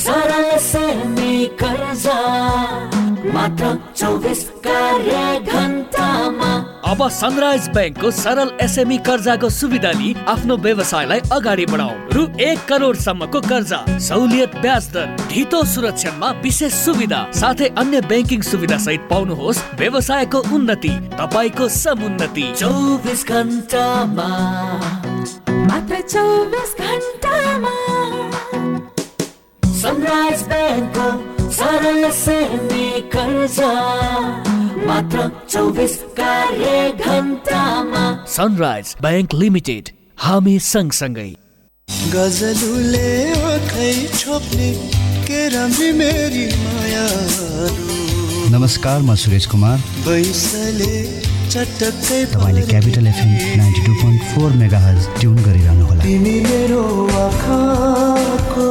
[0.06, 2.18] सरल सेमी कर्जा।
[3.36, 5.22] मात्र चौबिस कार्य
[5.54, 6.05] घन्टामा
[6.86, 13.42] अब सनराइज ब्याङ्कको सरल एसएमई कर्जाको सुविधा लिई आफ्नो व्यवसायलाई अगाडि बढाऊ। रु एक करोडसम्मको
[13.42, 20.40] कर्जा सहुलियत ब्याज दर ढितो सुरक्षामा विशेष सुविधा साथै अन्य ब्याङ्किङ सुविधा सहित पाउनुहोस् व्यवसायको
[20.56, 24.30] उन्नति तपाईँको समुन्नति। चौबिस घन्टामा।
[25.70, 26.02] मात्र
[29.82, 31.08] सनराइज ब्याङ्कको
[31.52, 33.74] सरल सेमी कर्जा।
[34.78, 39.90] मात्र चौबिस कार्य घन्टामा। सनराइज ब्याङ्क लिमिटेड
[40.24, 41.30] हामी सँगसँगै।
[42.14, 43.12] गजलुले
[43.52, 44.70] ओखै छोप्ने
[45.28, 47.06] के राम्री मेरी माया
[48.52, 50.94] नमस्कार म सुरेश कुमार। बैसले
[51.54, 54.52] चटक्कै तपाईँले Capital FM ninety two point four
[54.88, 56.84] megahertz tune गरिरहनु होला तिमी मेरो
[57.24, 58.70] आँखाको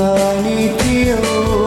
[0.00, 1.63] नानी थियो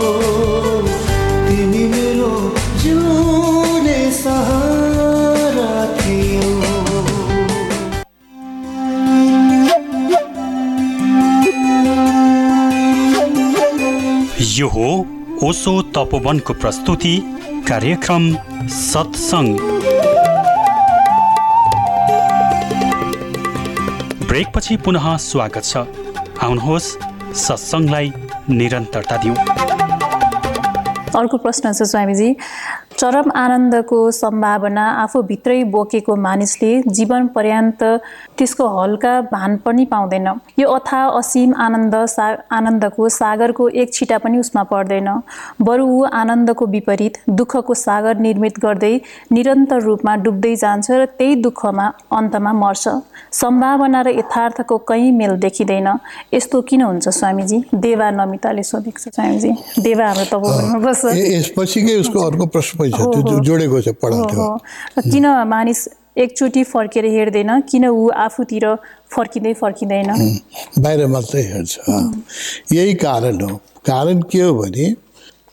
[14.57, 14.85] यो हो
[15.43, 17.13] ओसो तपोवनको प्रस्तुति
[17.67, 18.23] कार्यक्रम
[18.75, 19.59] सत्सङ्ग।
[24.27, 25.85] ब्रेकपछि पुनः स्वागत छ।
[26.43, 26.87] आउनुहोस्
[27.37, 28.11] सत्सङ्गलाई
[28.49, 29.35] निरन्तरता दिउँ।
[31.13, 32.29] अर्को प्रश्न छ स्वामीजी।
[32.97, 37.83] चरम आनन्दको सम्भावना आफूभित्रै बोकेको मानिसले जीवन पर्यान्त
[38.37, 40.27] त्यसको हल्का भान पनि पाउँदैन।
[40.59, 45.21] यो अथा असीम आनन्द सा आनन्दको सागरको एक छिटा पनि उसमा पर्दैन।
[45.61, 51.93] बरु ऊ आनन्दको विपरीत दुःखको सागर निर्मित गर्दै निरन्तर रूपमा डुब्दै जान्छ र त्यही दुःखमा
[52.11, 52.89] अन्तमा मर्छ।
[53.31, 55.87] सम्भावना र यथार्थको कहीँ मेल देखिँदैन।
[56.33, 57.63] यस्तो किन हुन्छ स्वामीजी?
[57.75, 63.81] देवा नमिताले सोधेको छ स्वामीजी। देवा हाम्रो ए- यसपछिकै उसको अर्को प्रश्न छ त्यो। जोडेको
[63.81, 63.87] छ
[65.11, 67.51] किन मानिस एकचोटि फर्केर हेर्दैन?
[67.69, 68.65] किन ऊ आफूतिर
[69.13, 70.09] फर्किँदै फर्किँदैन?
[70.79, 71.73] बाहिर मात्रै हेर्छ।
[72.73, 74.85] यही कारण हो। कारण के हो भने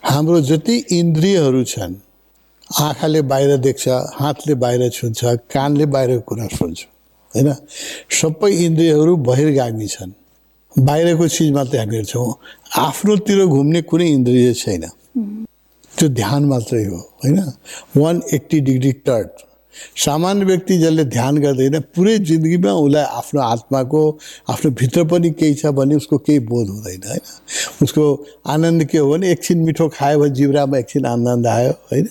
[0.05, 1.95] हाम्रो जति इन्द्रियहरू छन्
[2.80, 5.20] आँखाले बाहिर देख्छ हातले बाहिर छुन्छ
[5.53, 6.80] कानले बाहिरको कुरा सुन्छ
[7.32, 7.49] होइन?
[8.11, 10.12] सबै इन्द्रियहरू बहिर्गामी छन्।
[10.76, 12.30] बाहिरको चिज मात्रै हामी हेर्छौँ
[12.78, 14.85] आफ्नोतिर घुम्ने कुनै इन्द्रिय छैन।
[15.99, 17.41] त्यो ध्यान मात्रै हो होइन?
[17.97, 19.29] वान एट्टी डिग्री टर्न
[19.99, 24.01] सामान्य व्यक्ति जसले ध्यान गर्दैन पुरै जिन्दगीमा उसलाई आफ्नो आत्माको
[24.51, 27.25] आफ्नो भित्र पनि केही छ भने उसको केही बोध हुँदैन होइन?
[27.83, 28.05] उसको
[28.55, 32.07] आनन्द के हो भने एकछिन मिठो खायो भने जिब्रामा एकछिन आनन्द आयो होइन?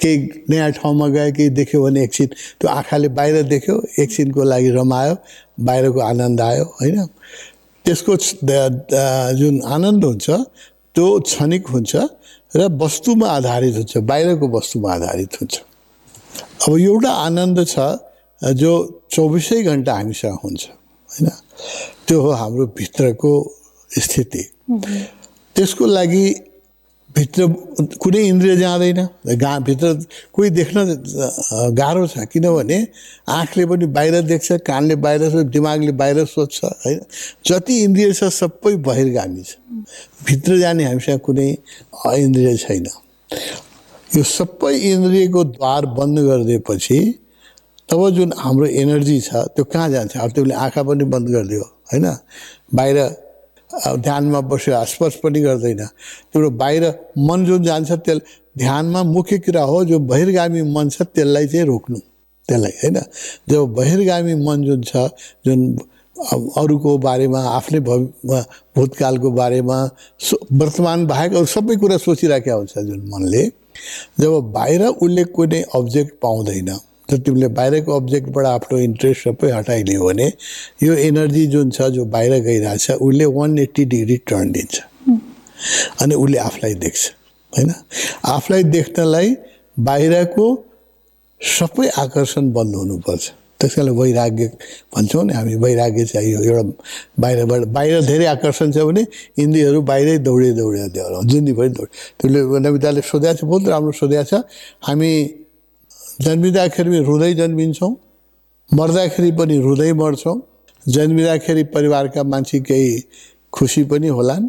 [0.00, 0.16] केही
[0.50, 2.28] नयाँ ठाउँमा गयो केही देख्यो भने एकछिन
[2.60, 5.14] त्यो आँखाले बाहिर देख्यो एकछिनको लागि रमायो
[5.60, 6.98] बाहिरको आनन्द आयो होइन?
[7.86, 8.16] त्यसको
[9.38, 10.30] जुन आनन्द हुन्छ
[10.94, 11.94] त्यो क्षणिक हुन्छ।
[12.56, 15.54] र वस्तुमा आधारित हुन्छ बाहिरको वस्तुमा आधारित हुन्छ।
[16.64, 17.76] अब एउटा आनन्द छ
[18.42, 18.72] जो
[19.10, 21.28] चौबिसै घन्टा हामीसँग हुन्छ होइन?
[22.06, 23.32] त्यो हो हाम्रो भित्रको
[23.90, 24.42] स्थिति।
[25.56, 26.24] त्यसको लागि
[27.16, 27.46] भित्र
[28.02, 29.00] कुनै इन्द्रिय जाँदैन।
[29.38, 29.92] गा भित्र
[30.34, 30.78] कोही देख्न
[31.78, 32.78] गाह्रो छ। किनभने
[33.28, 37.00] आँखले पनि बाहिर देख्छ कानले बाहिर सोच दिमागले बाहिर सोध्छ होइन?
[37.46, 39.54] जति इन्द्रिय छ सबै बहिर्गामी छ।
[40.26, 41.50] भित्र जाने हामीसँग कुनै
[42.18, 42.86] इन्द्रिय छैन।
[44.16, 46.98] यो सबै इन्द्रियको द्वार बन्द गरिदिएपछि
[47.88, 50.16] तब जुन हाम्रो एनर्जी छ त्यो कहाँ जान्छ?
[50.16, 51.62] अब त्यसले आँखा पनि बन्द गरिदियो
[51.92, 52.06] होइन?
[52.74, 52.98] बाहिर
[53.98, 55.82] ध्यानमा बस्यो स्पर्श पनि गर्दैन।
[56.32, 56.84] तिम्रो बाहिर
[57.18, 58.18] मन जुन जान्छ त्यस
[58.58, 61.98] ध्यानमा मुख्य कुरा हो जो बहिर्गामी मन छ त्यसलाई चाहिँ रोक्नु।
[62.48, 62.96] त्यसलाई होइन?
[63.50, 65.08] जब बहिर्गामी मन जुन छ
[65.46, 65.60] जुन
[66.56, 68.06] अरूको बारेमा आफ्नै भवि
[68.76, 69.78] भूतकालको बारेमा
[70.52, 73.44] वर्तमान बाहेक अरू सबै कुरा सोचिराखेका हुन्छ जुन मनले।
[74.20, 76.70] जब बाहिर उसले कुनै अब्जेक्ट पाउँदैन
[77.08, 80.26] त तिमीले बाहिरको अब्जेक्टबाट आफ्नो इन्ट्रेस्ट सबै हटाइलियो भने
[80.82, 84.74] यो एनर्जी जुन छ जो बाहिर गइरहेछ उसले वान एट्टी डिग्री टर्न दिन्छ
[86.02, 87.02] अनि उसले आफूलाई देख्छ
[87.52, 87.72] होइन
[88.36, 89.36] आफूलाई देख्नलाई
[89.76, 90.46] बाहिरको
[91.40, 93.24] सबै आकर्षण बन्द हुनुपर्छ
[93.60, 94.46] त्यस कारणले वैराग्य
[94.96, 96.62] भन्छौँ नि हामी वैराग्य चाहियो एउटा
[97.22, 99.06] बाहिरबाट बाहिर धेरै आकर्षण छ भने
[99.42, 101.88] इन्द्रियहरू बाहिरै दौडे दौडे दौड जिन्दगीभरि दौड।
[102.18, 104.42] त्यसले नविताले सोधेको छ बहुत राम्रो सोधेको छ
[104.88, 105.12] हामी
[106.20, 107.92] जन्मिँदाखेरि रुँदै जन्मिन्छौँ
[108.70, 110.36] मर्दाखेरि पनि रुँदै मर्छौँ
[110.86, 112.92] जन्मिँदाखेरि परिवारका मान्छे केही
[113.52, 114.48] खुसी पनि होलान्।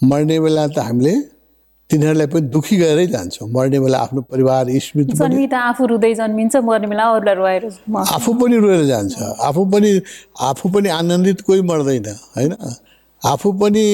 [0.00, 1.14] मर्ने बेला त हामीले
[1.90, 6.86] तिनीहरूलाई पनि दुखी गरेरै जान्छौँ। मर्ने बेला आफ्नो परिवार स्मृति पनि आफू रुँदै जन्मिन्छ मर्ने
[6.86, 9.90] बेला अरूलाई रुवाएर मर्छ। आफू पनि रोएर जान्छ। आफू पनि
[10.40, 12.06] आफू पनि आनन्दित कोही मर्दैन
[12.36, 12.52] होइन?
[13.22, 13.84] आफू पनि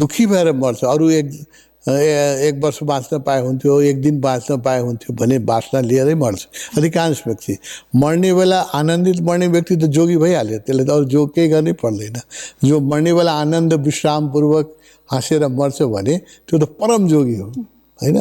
[0.00, 1.26] दुखी भएर मर्छ। अरू एक
[1.86, 7.22] एक वर्ष बाँच्न पाए हुन्थ्यो एक दिन बाँच्न पाए हुन्थ्यो भने बाँच्न लिएरै मर्छ। अधिकांश
[7.26, 7.56] व्यक्ति।
[7.96, 12.20] मर्ने बेला आनन्दित मर्ने व्यक्ति त जोगी भइहाल्यो। त्यसले त अरू जोग केही गर्नै पर्दैन।
[12.64, 14.66] जो मर्ने बेला आनन्द विश्रामपूर्वक
[15.10, 16.16] हाँसेर मर्छ भने
[16.48, 17.48] त्यो त परम जोगी हो
[17.98, 18.18] होइन?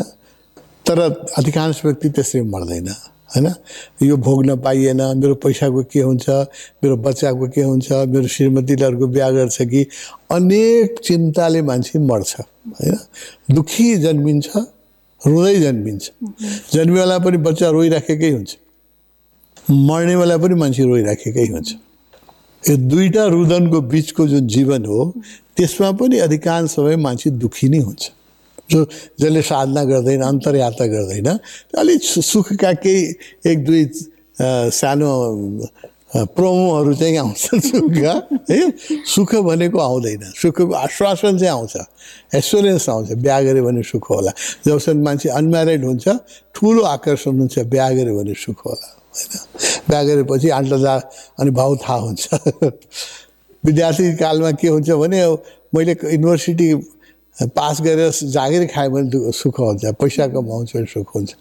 [0.86, 1.00] तर
[1.38, 2.88] अधिकांश व्यक्ति त्यसरी मर्दैन।
[3.36, 3.48] होइन?
[4.04, 6.30] यो भोग्न पाइएन मेरो पैसाको के हुन्छ
[6.84, 9.86] मेरो बच्चाको के हुन्छ मेरो श्रीमतीले अर्को बिहा गर्छ कि?
[10.32, 12.98] अनेक चिन्ताले मान्छे मर्छ होइन?
[13.52, 14.48] दुखी जन्मिन्छ
[15.22, 16.12] रुँदै जन्मिन्छ।
[16.74, 18.58] जन्मेवाला पनि बच्चा रोइराखेकै हुन्छ।
[19.72, 21.74] मर्ने बेला पनि मान्छे रोइराखेकै हुन्छ।
[22.64, 25.14] यो दुईवटा रुदनको बिचको जुन जीवन हो
[25.58, 28.12] त्यसमा पनि अधिकांश समय मान्छे दुखी नै हुन्छ।
[28.70, 28.84] जो
[29.20, 31.28] जसले साधना गर्दैन अन्तर्यात्रा गर्दैन
[31.78, 33.04] अलिक सुखका केही
[33.46, 33.84] एक दुई
[34.72, 35.12] सानो
[36.08, 38.14] प्रोमोहरू चाहिँ आउँछन् सुखका
[38.50, 38.72] है?
[39.06, 41.76] सुख भनेको आउँदैन। सुखको आश्वासन चाहिँ आउँछ।
[42.36, 44.32] एस्योरेन्स आउँछ। बिहा गऱ्यो भने सुख होला।
[44.66, 46.08] जबसम्म मान्छे अनम्यारिड हुन्छ
[46.56, 49.36] ठुलो आकर्षण हुन्छ बिहा गऱ्यो भने सुख होला होइन?
[49.90, 50.96] बिहा गरेपछि आन्टदा
[51.40, 52.30] अनि भाउ थाहा हुन्छ।
[53.66, 55.20] विद्यार्थी कालमा के हुन्छ भने
[55.76, 56.97] मैले युनिभर्सिटी
[57.38, 61.34] पास गरेर जागिर खाएँ भने सुख हुन्छ पैसा कमाउँछु भने सुख हुन्छ।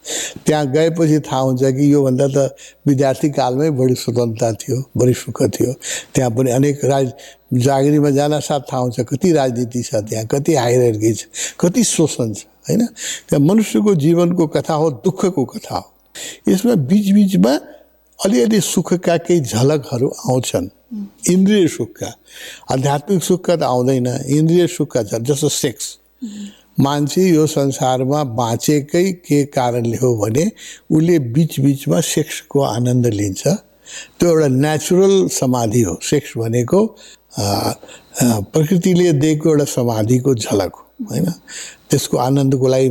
[0.47, 5.73] त्यहाँ गएपछि थाहा हुन्छ कि योभन्दा त विद्यार्थी कालमै बढी स्वतन्त्रता थियो बढी सुख थियो।
[6.15, 7.13] त्यहाँ पनि अनेक राज
[7.55, 11.25] जागिरीमा जान साथ थाहा हुन्छ कति राजनीति छ त्यहाँ कति हाइरार्की छ
[11.61, 12.87] कति शोषण छ होइन?
[13.29, 15.93] त्यहाँ मनुष्यको जीवनको कथा हो दुःखको कथा हो।
[16.49, 17.53] यसमा बिचबिचमा
[18.25, 20.69] अलिअलि सुखका केही झलकहरू आउँछन्।
[21.31, 22.11] इन्द्रिय सुखका।
[22.73, 25.87] आध्यात्मिक सुखका त आउँदैन। इन्द्रिय सुखका जस्तो सेक्स।
[26.81, 30.45] मान्छे यो संसारमा बाँचेकै के कारणले हो भने
[30.91, 33.43] उसले बिचबिचमा सेक्सको आनन्द लिन्छ।
[34.19, 36.81] त्यो एउटा नेचुरल समाधि हो। सेक्स भनेको
[38.53, 41.27] प्रकृतिले दिएको एउटा समाधिको झलक हो। होइन?
[41.91, 42.89] त्यसको आनन्दको लागि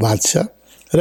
[0.00, 0.36] बाँच्छ
[0.92, 1.00] र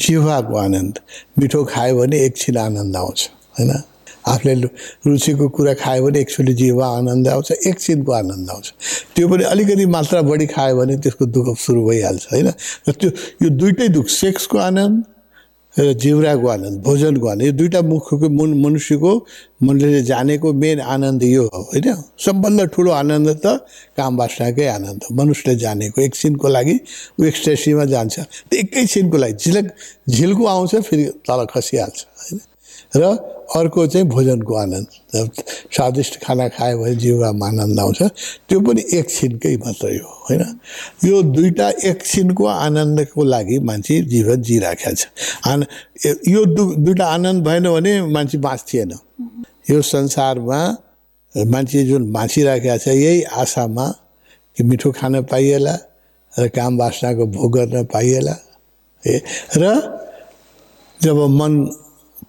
[0.00, 0.98] जिह्वाको आनन्द
[1.38, 3.70] मिठो खायो भने एकछिन आनन्द आउँछ होइन?
[4.28, 4.54] आफूले
[5.06, 8.66] रुचिको कुरा खायो भने एकचोटि जिह्वा आनन्द आउँछ एकछिनको आनन्द आउँछ।
[9.16, 12.48] त्यो पनि अलिकति मात्रा बढी खायो भने त्यसको दुःख सुरु भइहाल्छ होइन?
[12.88, 13.10] र त्यो
[13.42, 15.04] यो दुइटै दुःख सेक्सको आनन्द
[15.78, 19.12] र जिउराको आनन्द भोजनको आनन्द यो दुइटा मुखको मुन मनुष्यको
[19.62, 21.86] मनले जानेको मेन आनन्द यो हो होइन?
[22.18, 23.46] सबभन्दा ठुलो आनन्द त
[23.94, 26.76] काम बासनाकै आनन्द मनुष्यले जानेको एकछिनको लागि
[27.18, 28.16] ऊ एक्सटेसीमा जान्छ।
[28.50, 29.66] त्यो एकैछिनको लागि झिलक
[30.10, 32.38] झिल्को आउँछ फेरि तल खसिहाल्छ होइन?
[32.96, 33.02] र
[33.48, 34.88] अर्को चाहिँ भोजनको आनन्द।
[35.72, 38.00] स्वादिष्ट खाना खायो भने जिउमा आनन्द आउँछ।
[38.48, 40.42] त्यो पनि एकछिनकै मात्रै हो होइन?
[41.04, 45.08] यो दुईवटा एकछिनको आनन्दको लागि मान्छे जीवन जिराखेको छ।
[45.48, 45.64] आन
[46.28, 48.92] यो दु दुइटा आनन्द भएन भने मान्छे बाँच्थेन।
[49.70, 50.60] यो संसारमा
[51.34, 53.86] मान्छे जुन बाँचिराखेको छ यही आशामा
[54.56, 55.74] कि मिठो खान पाइएला
[56.32, 58.34] र काम वासनाको भोग गर्न पाइएला
[59.56, 59.64] र
[61.00, 61.52] जब मन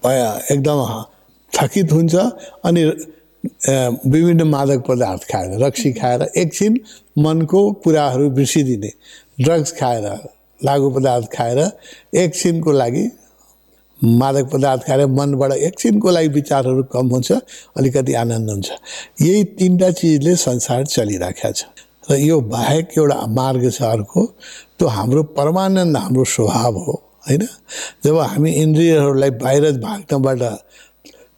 [0.04, 0.80] एकदम
[1.54, 2.16] थकित हुन्छ
[2.66, 2.84] अनि
[4.06, 6.80] विभिन्न मादक पदार्थ खाएर रक्सी खाएर एकछिन
[7.18, 8.92] मनको कुराहरू बिर्सिदिने
[9.44, 10.06] ड्रग्स खाएर
[10.60, 11.60] लागु पदार्थ खाएर
[12.16, 13.10] एकछिनको लागि
[14.00, 17.32] मादक पदार्थ खाएर मनबाट एकछिनको लागि विचारहरू कम हुन्छ
[17.78, 18.70] अलिकति आनन्द हुन्छ।
[19.22, 21.64] यही तिनवटा चिजले संसार चलिराखेको छ।
[22.12, 24.26] र यो बाहेक एउटा मार्ग छ अर्को
[24.80, 26.96] त्यो हाम्रो परमानन्द हाम्रो स्वभाव हो।
[27.30, 27.44] होइन?
[28.04, 30.42] जब हामी इन्द्रियहरूलाई बाहिर भाग्नबाट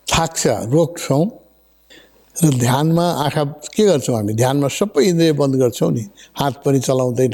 [0.08, 1.24] थाक्छ रोक्छौँ
[2.36, 3.44] र ध्यानमा आँखा
[3.76, 4.34] के गर्छौँ हामी?
[4.34, 6.04] ध्यानमा सबै इन्द्रिय बन्द गर्छौँ नि।
[6.40, 7.34] हात पनि चलाउँदैन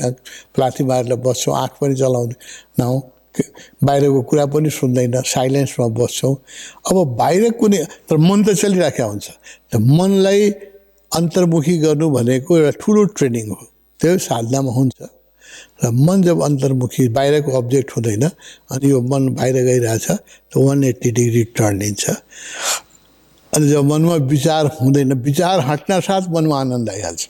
[0.56, 2.98] प्लाथी मारेर बस्छौँ आँख पनि चलाउँदैनौँ
[3.86, 6.36] बाहिरको कुरा पनि सुन्दैन साइलेन्समा बस्छौँ।
[6.90, 9.28] अब बाहिर कुनै तर मन त चलिराखेको हुन्छ।
[9.78, 10.50] मनलाई
[11.12, 13.62] अन्तर्मुखी गर्नु भनेको एउटा ठुलो ट्रेनिङ हो।
[14.00, 14.98] त्यो साधनामा हुन्छ।
[15.84, 18.24] र मन जब अन्तर्मुखी बाहिरको अब्जेक्ट हुँदैन
[18.74, 22.04] अनि यो मन बाहिर गइरहेछ त वान एट्टी डिग्री टर्न लिन्छ।
[23.54, 27.22] अनि जब मनमा विचार हुँदैन विचार हट्न साथ मनमा आनन्द आइहाल्छ?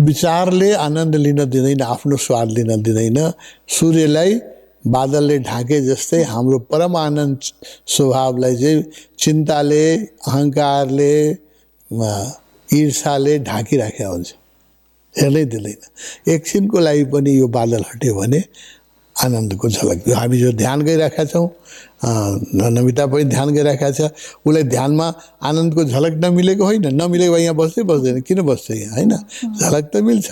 [0.00, 3.18] विचारले आनन्द लिन दिँदैन आफ्नो स्वाद लिन दिँदैन।
[3.68, 4.40] सूर्यलाई
[4.86, 7.38] बादलले ढाके जस्तै हाम्रो परम आनन्द
[7.86, 8.82] स्वभावलाई चाहिँ
[9.18, 9.84] चिन्ताले
[10.28, 11.14] अहङ्कारले
[12.68, 14.28] ईर्षाले ढाकिराखेको हुन्छ।
[15.16, 15.80] हेर्नै दिँदैन।
[16.32, 18.40] एकछिनको लागि पनि यो बादल हट्यो भने
[19.16, 21.46] आनन्दको झलक यो हामी जो ध्यान गइरहेका छौँ
[22.04, 24.00] नमिता पनि ध्यान गइरहेका छ।
[24.46, 25.06] उसलाई ध्यानमा
[25.42, 28.94] आनन्दको झलक नमिलेको होइन। नमिलेको भए यहाँ बस्दै बस्दैन। किन बस्छ यहाँ?
[28.96, 29.12] होइन?
[29.60, 30.28] झलक त मिल्छ।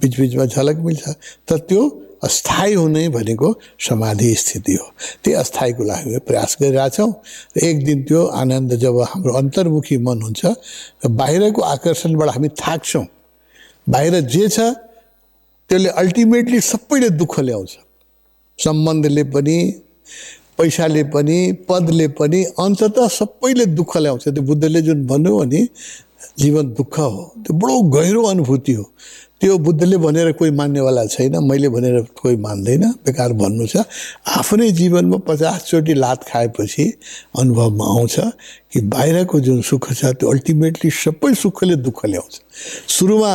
[0.00, 1.04] बिचबिचमा झलक मिल्छ।
[1.48, 1.82] तर त्यो
[2.20, 3.48] अस्थायी हुने भनेको
[3.80, 4.86] समाधि स्थिति हो।
[5.24, 7.10] त्यो अस्थायीको लागि प्रयास गरिरहेछौँ
[7.56, 10.40] र एक दिन त्यो आनन्द जब हाम्रो अन्तर्मुखी मन हुन्छ
[11.04, 13.04] र बाहिरको आकर्षणबाट हामी थाक्छौँ।
[13.90, 14.60] बाहिर जे छ
[15.70, 17.70] त्यसले अल्टिमेटली सबैले दुःख ल्याउँछ।
[18.58, 19.56] सम्बन्धले पनि
[20.58, 21.38] पैसाले पनि
[21.68, 25.66] पदले पनि अन्तत सबैले दुःख ल्याउँछ। त्यो बुद्धले जुन भन्नुभयो नि
[26.38, 28.84] जीवन दुःख हो। त्यो बडो गहिरो अनुभूति हो।
[29.40, 33.76] त्यो बुद्धले भनेर कोही मान्नेवाला छैन मैले भनेर कोही मान्दैन। बेकार भन्नु छ।
[34.28, 36.84] आफ्नै जीवनमा पचासचोटि लात खाएपछि
[37.40, 38.16] अनुभवमा आउँछ
[38.72, 42.34] कि बाहिरको जुन सुख छ त्यो अल्टिमेटली सबै सुखले दुःख ल्याउँछ।
[42.88, 43.32] सुरुमा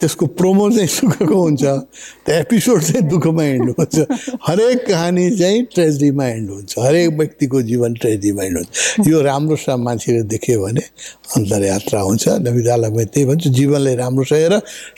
[0.00, 1.64] त्यसको प्रोमो चाहिँ सुखको हुन्छ।
[2.24, 3.96] त्यो एपिसोड चाहिँ दुःखमा एन्ड हुन्छ।
[4.48, 10.22] हरेक कहानी चाहिँ ट्रेजेडीमा एन्ड हुन्छ। हरेक व्यक्तिको जीवन ट्रेजेडीमा एन्ड हुन्छ। यो राम्रोसँग मान्छेले
[10.32, 10.80] देख्यो भने
[11.36, 14.54] अन्तर्यात्रा हुन्छ। नविदालाई मैले त्यही भन्छु जीवनलाई राम्रो छ हेर।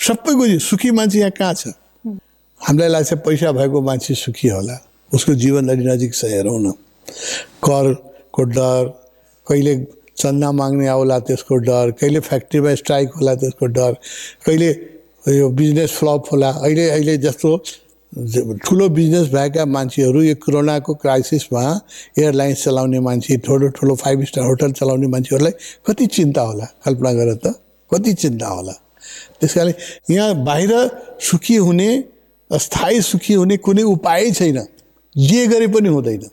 [0.07, 1.75] सबैको सुखी मान्छे यहाँ कहाँ छ?
[2.61, 4.79] हामीलाई लाग्छ पैसा भएको मान्छे सुखी होला।
[5.13, 6.73] उसको जीवन अलि नजिक छ हेरौँ न।
[7.67, 8.83] करको डर
[9.47, 9.75] कहिले
[10.15, 13.93] चन्दा माग्ने आउला त्यसको डर कहिले फ्याक्ट्रीमा स्ट्राइक होला त्यसको डर
[14.47, 14.73] कहिले
[15.29, 17.51] यो बिजनेस फ्लप होला। अहिले अहिले जस्तो
[18.67, 21.63] ठुलो बिजनेस भएका मान्छेहरू यो कोरोनाको क्राइसिसमा
[22.19, 25.53] एयरलाइन्स चलाउने मान्छे ठुलो ठुलो फाइभ स्टार होटल चलाउने मान्छेहरूलाई
[25.87, 26.67] कति चिन्ता होला?
[26.85, 27.55] कल्पना गर त।
[27.91, 28.73] कति चिन्ता होला?
[29.41, 29.73] त्यस कारण
[30.11, 30.73] यहाँ बाहिर
[31.21, 31.89] सुखी हुने
[32.51, 34.59] अस्थायी सुखी हुने कुनै उपाय छैन।
[35.17, 36.25] जे गरे पनि हुँदैन।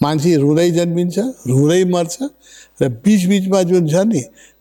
[0.00, 1.18] मान्छे रुँदै जन्मिन्छ
[1.48, 2.16] रुँदै मर्छ
[2.80, 4.20] र बिचबिचमा जुन छ नि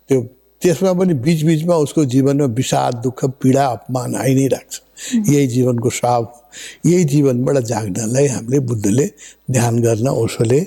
[0.10, 0.20] त्यो
[0.62, 4.82] त्यसमा पनि बिचबिचमा उसको जीवनमा विषाद दुःख पीडा अपमान आइ नै राख्छ।
[5.30, 6.44] यही जीवनको हो।
[6.86, 9.06] यही जीवनबाट जाग्नलाई हामीले बुद्धले
[9.52, 10.60] ध्यान गर्न ओसोले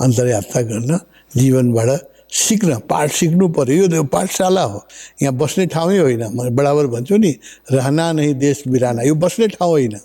[0.00, 0.98] अन्तर्यात्रा गर्न
[1.36, 1.88] जीवनबाट
[2.32, 4.84] सिक्न पाठ सिक्नु पर्यो। यो पाठशाला हो।
[5.22, 7.32] यहाँ बस्ने ठाउँै होइन। म बराबर भन्छु नि
[7.72, 9.96] रहना नै देश बिराना। यो बस्ने ठाउँ होइन।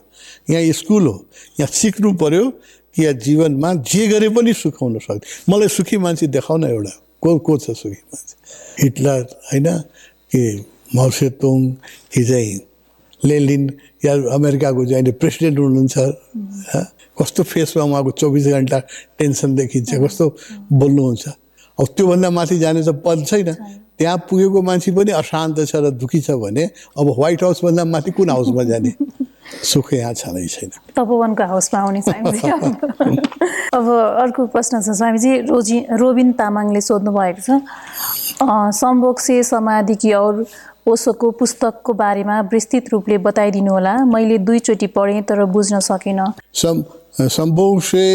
[0.49, 1.25] यहाँ स्कुल हो।
[1.59, 2.49] यहाँ सिक्नु पर्यो
[2.95, 7.37] कि यहाँ जीवनमा जे गरे पनि सुख हुन सक्छ। मलाई सुखी मान्छे देखाउन एउटा को
[7.39, 9.67] को छ सुखी मान्छे हिटलर होइन
[10.31, 10.43] कि
[10.95, 11.57] मौसेतुङ
[12.11, 12.59] कि चाहिँ
[13.23, 13.63] लेलिन
[14.05, 15.95] या अमेरिकाको चाहिँ अहिले प्रेसिडेन्ट हुनुहुन्छ?
[17.19, 18.79] कस्तो फेसमा उहाँको चौबिस घन्टा
[19.19, 20.25] टेन्सन देखिन्छ कस्तो
[20.73, 21.23] बोल्नुहुन्छ?
[21.79, 23.49] अब त्योभन्दा माथि जाने त पद छैन।
[23.99, 26.63] त्यहाँ पुगेको मान्छे पनि अशान्त छ र दुखी छ भने
[26.97, 28.91] अब व्हाइट हाउसभन्दा माथि कुन हाउसमा जाने?
[29.63, 32.47] सुख यहाँ छँदै छैन। तपोवनको हाउसमा आउने स्वामीजी।
[33.77, 33.85] अब
[34.23, 37.61] अर्को प्रश्न छ स्वामीजी। रोजी रोबिन तामाङले सोध्नु भएको छ
[38.41, 40.45] अ, सम्भोग से समाधि की और
[40.89, 46.83] ओसोको पुस्तकको बारेमा विस्तृत रूपले बताइदिनु होला। मैले दुईचोटि पढेँ तर बुझ्न सकिनँ। सम
[47.37, 48.05] सम्भोग से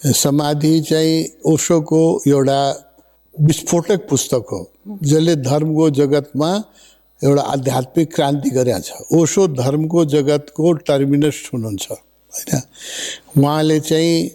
[0.00, 1.16] समाधि चाहिँ
[1.52, 2.60] ओशोको एउटा
[3.40, 4.60] विस्फोटक पुस्तक हो
[5.02, 6.50] जसले धर्मको जगतमा
[7.20, 12.60] एउटा आध्यात्मिक क्रान्ति गरेका छ। ओशो धर्मको जगतको टर्मिनस हुनुहुन्छ होइन?
[13.38, 14.30] उहाँले चाहिँ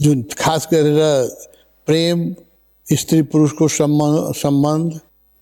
[0.00, 1.00] जुन खास गरेर
[1.88, 2.18] प्रेम
[2.86, 5.00] स्त्री पुरुषको सम्बन्ध सम्बन्ध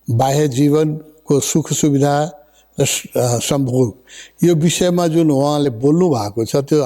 [0.08, 2.14] बाह्य जीवनको सुख सुविधा
[2.78, 2.84] र
[3.42, 6.84] सम्भोग यो विषयमा जुन उहाँले बोल्नु भएको छ त्यो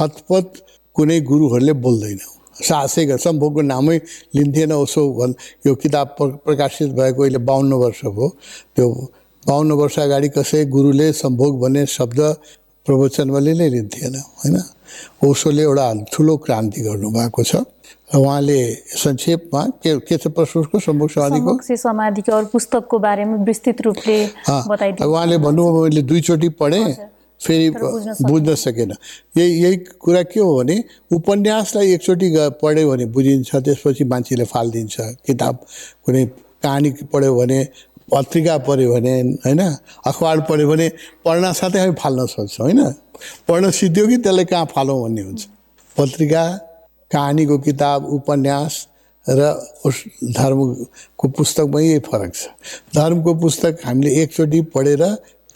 [0.00, 0.64] हतपत
[0.96, 2.18] कुनै गुरुहरूले बोल्दैन।
[2.62, 4.00] साहसै गर सम्भोगको नामै
[4.34, 5.34] लिन्थेन उसो भन्
[5.66, 8.28] यो किताब प्र- प्रकाशित भएको अहिले बाहन्न वर्ष भयो।
[8.76, 8.88] त्यो
[9.46, 12.20] बाहन्न वर्ष अगाडि कसै गुरुले सम्भोग भन्ने शब्द
[12.86, 14.62] प्रवचनमा नै लिन्थेन होइन?
[15.24, 17.56] ओसोले एउटा ठुलो क्रान्ति गर्नुभएको छ।
[18.14, 23.80] र उहाँले संक्षेपमा के के छ प्रश्न उसको सम्भोग समाधिको समाधिको और पुस्तकको बारेमा विस्तृत
[23.80, 24.26] रूपले
[25.04, 28.92] उहाँले भन्नुभयो मैले दुईचोटि पढेँ। फेरि बुझ्न सकेन।
[29.36, 30.76] यही यही कुरा के हो भने
[31.12, 32.28] उपन्यासलाई एकचोटि
[32.62, 35.54] पढ्यो भने बुझिन्छ त्यसपछि मान्छेले फालिदिन्छ। किताब
[36.04, 36.24] कुनै
[36.62, 37.58] कहानी पढ्यो भने
[38.10, 39.14] पत्रिका पढ्यो भने
[39.44, 39.60] होइन?
[40.06, 40.88] अखबार पढ्यो भने
[41.24, 42.80] पढ्न साथै हामी फाल्न सक्छौँ होइन?
[43.48, 45.42] पढ्न सिद्धियो कि त्यसलाई कहाँ फालौँ भन्ने हुन्छ।
[45.96, 46.44] पत्रिका
[47.10, 48.86] कहानीको किताब उपन्यास
[49.26, 49.40] र
[49.84, 49.96] उस
[50.34, 52.48] धर्मको पुस्तकमा यही फरक छ।
[52.96, 55.02] धर्मको पुस्तक हामीले एकचोटि पढेर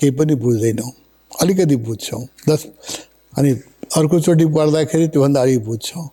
[0.01, 0.91] केही पनि बुझ्दैनौँ।
[1.41, 2.67] अलिकति बुझ्छौँ। दस
[3.33, 3.51] अनि
[3.97, 6.07] अर्कोचोटि पढ्दाखेरि त्योभन्दा अलिक बुझ्छौँ।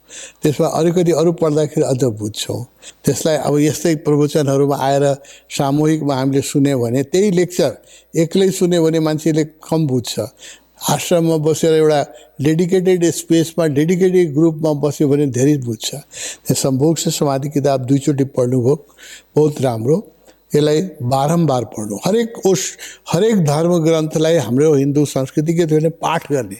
[0.44, 2.64] त्यसमा अलिकति अरू पढ्दाखेरि अझ बुझ्छौँ।
[3.06, 5.06] त्यसलाई अब यस्तै प्रवचनहरूमा आएर
[5.58, 7.72] सामूहिकमा हामीले सुन्यो भने त्यही लेक्चर
[8.20, 10.20] एक्लै सुन्यो भने मान्छेले कम बुझ्छ।
[10.90, 12.00] आश्रममा बसेर एउटा
[12.42, 15.96] डेडिकेटेड स्पेसमा डेडिकेटेड ग्रुपमा बस्यो भने धेरै बुझ्छ।
[16.56, 18.76] सम्भोग से समाधि किताब दुईचोटि पढ्नुभयो।
[19.36, 19.98] बहुत राम्रो।
[20.52, 22.62] यसलाई बारम्बार पढ्नु। हरेक ओस
[23.12, 26.58] हरेक धर्म ग्रन्थलाई हाम्रो हिन्दू संस्कृति के थियो भने पाठ गर्ने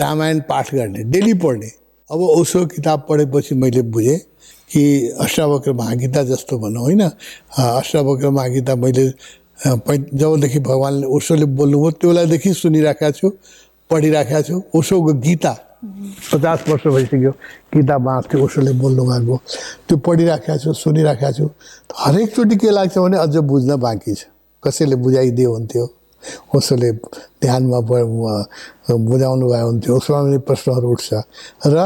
[0.00, 1.70] रामायण पाठ गर्ने डेली पढ्ने।
[2.10, 4.18] अब ओसो किताब पढेपछि मैले बुझेँ
[4.70, 4.82] कि
[5.20, 9.08] अष्टावक्र महागीता जस्तो भनौँ होइन। अष्टावक्र महागीता मैले
[9.66, 13.28] पै जबदेखि भगवान्ले ओसोले बोल्नुभयो त्यसलाई सुनिराखेको छु
[13.90, 17.30] पढिराखेको छु। ओसोको गीता पचास वर्ष भइसक्यो
[17.70, 19.36] गीता बाँच्थ्यो ओसोले बोल्नु भएको
[19.86, 21.46] त्यो पढिराखेको छु सुनिराखेको छु
[22.02, 24.26] हरेकचोटि के लाग्छ भने अझ बुझ्न बाँकी छ
[24.62, 25.84] कसैले बुझाइदियो हुन्थ्यो
[26.50, 26.90] ओसोले
[27.42, 27.80] ध्यानमा
[29.06, 31.08] बुझाउनु भयो हुन्थ्यो उसमा पनि प्रश्नहरू उठ्छ
[31.66, 31.78] र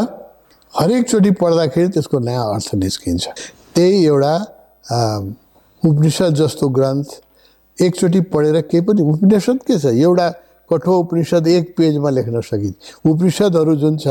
[0.74, 3.24] हरेकचोटि पढ्दाखेरि त्यसको नयाँ अर्थ निस्किन्छ
[3.76, 4.34] त्यही एउटा
[5.82, 7.08] उपनिषद जस्तो ग्रन्थ
[7.78, 10.28] एकचोटि पढेर केही पनि उपनिषद के छ एउटा
[10.72, 14.08] कठोर उपनिषद एक पेजमा लेख्न सकिन्छ। उपनिषदहरू जुन छ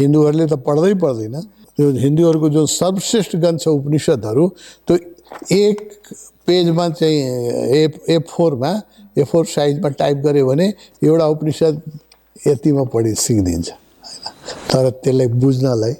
[0.00, 1.36] हिन्दूहरूले त पढ्दै पढ्दैन।
[1.76, 4.44] त्यो हिन्दूहरूको जुन सर्वश्रेष्ठ ग्रन्थ छ उपनिषदहरू
[4.88, 4.96] त्यो
[5.52, 5.76] एक
[6.46, 7.18] पेजमा चाहिँ
[7.70, 8.72] ए ए फोरमा
[9.16, 10.66] ए फोर साइजमा टाइप गऱ्यो भने
[11.02, 11.74] एउटा उपनिषद
[12.46, 14.24] यतिमा पढि सिकिदिन्छ। होइन
[14.70, 15.94] तर त्यसलाई बुझ्नलाई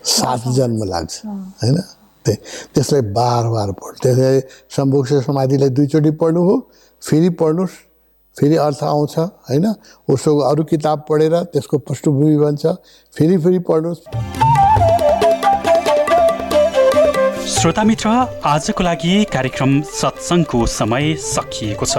[0.00, 1.14] सात जन्म लाग्छ
[1.62, 1.76] होइन?
[2.74, 4.40] त्यसलाई बार बार पढ। त्यसलाई
[4.76, 6.54] सम्भोग से समाधिलाई दुईचोटि पढ्नु हो
[7.02, 7.74] फेरि पढ्नुहोस्।
[8.40, 9.66] फेरि अर्थ आउँछ होइन?
[10.08, 12.66] उसको अरू किताब पढेर त्यसको पृष्ठभूमि बन्छ।
[13.14, 14.00] फेरि फेरि पढ्नुहोस्।
[17.50, 18.08] श्रोता मित्र
[18.46, 21.98] आजको लागि कार्यक्रम सत्सङ्गको समय सकिएको छ।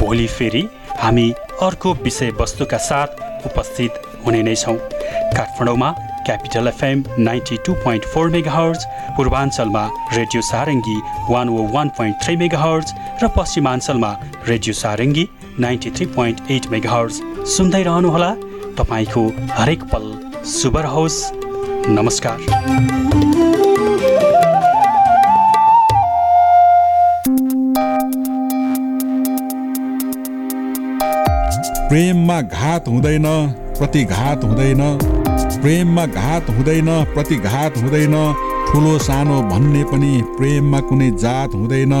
[0.00, 0.62] भोलि फेरि
[0.98, 1.32] हामी
[1.62, 3.92] अर्को विषयवस्तुका साथ उपस्थित
[4.26, 5.90] हुने नै छौँ। काठमाडौँमा
[6.26, 8.84] Capital FM ninety two point four megahertz
[9.16, 10.96] पूर्वाञ्चलमा radio Sarangi
[11.30, 14.12] one O one point three megahertz र पश्चिमाञ्चलमा
[14.48, 15.24] radio Sarangi
[15.60, 17.06] ninety three point eight mega
[17.44, 18.30] सुन्दै रहनुहोला।
[18.78, 20.04] तपाईँको हरेक पल
[20.44, 21.16] शुभ रहोस्।
[21.88, 22.38] नमस्कार।
[31.88, 33.26] प्रेममा घात हुँदैन
[33.78, 34.82] प्रतिघात हुँदैन।
[35.62, 38.16] प्रेममा घात हुँदैन प्रतिघात हुँदैन।
[38.70, 41.94] ठुलो सानो भन्ने पनि प्रेममा कुनै जात हुँदैन।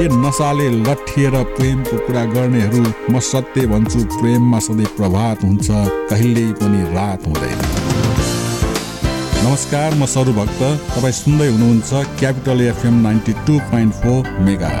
[0.00, 5.66] ए नसाले लट्ठिएर प्रेमको कुरा गर्नेहरू म सत्य भन्छु प्रेममा सधैँ प्रभात हुन्छ
[6.10, 7.58] कहिल्यै पनि रात हुँदैन।
[9.42, 10.62] नमस्कार म सरु भक्त।
[10.94, 14.74] तपाईँ सुन्दै हुनुहुन्छ Capital FM ninety two point four mega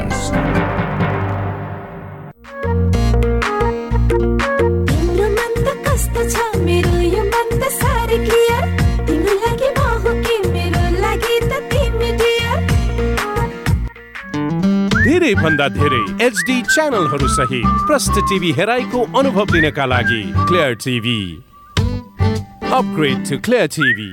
[15.58, 21.20] भन्दा धेरै एचडी च्यानलहरू सहित प्रष्ट टिभी हेराइको अनुभव लिनका लागि Clear TV
[22.78, 24.10] upgrade to Clear TV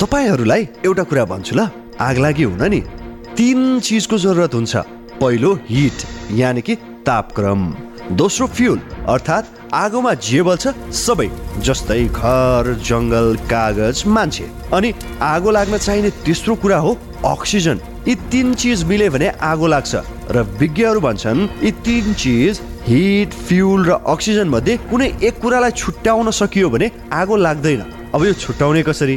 [0.00, 1.68] तपाईँहरूलाई एउटा कुरा भन्छु ल।
[2.00, 2.80] आग लागि हुन नि।
[3.36, 4.76] तिन चिजको जरुरत हुन्छ।
[5.20, 5.98] पहिलो हिट
[6.40, 6.74] यानि कि
[7.06, 7.62] तापक्रम।
[8.16, 8.78] दोस्रो फ्युल
[9.08, 11.28] अर्थात् आगोमा जे बल्छ सबै
[11.66, 14.92] जस्तै घर जङ्गल कागज मान्छे। अनि
[15.22, 16.96] आगो लाग्न चाहिने तेस्रो कुरा हो
[17.26, 19.94] अक्सिजन। यी तिन चिज मिल्यो भने आगो लाग्छ।
[20.30, 26.30] र विज्ञहरू भन्छन् यी तिन चिज हिट फ्युल र अक्सिजन मध्ये कुनै एक कुरालाई छुट्याउन
[26.30, 27.82] सकियो भने आगो लाग्दैन।
[28.14, 29.16] अब यो छुट्याउने कसरी?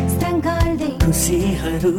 [1.01, 1.93] खुसीहरू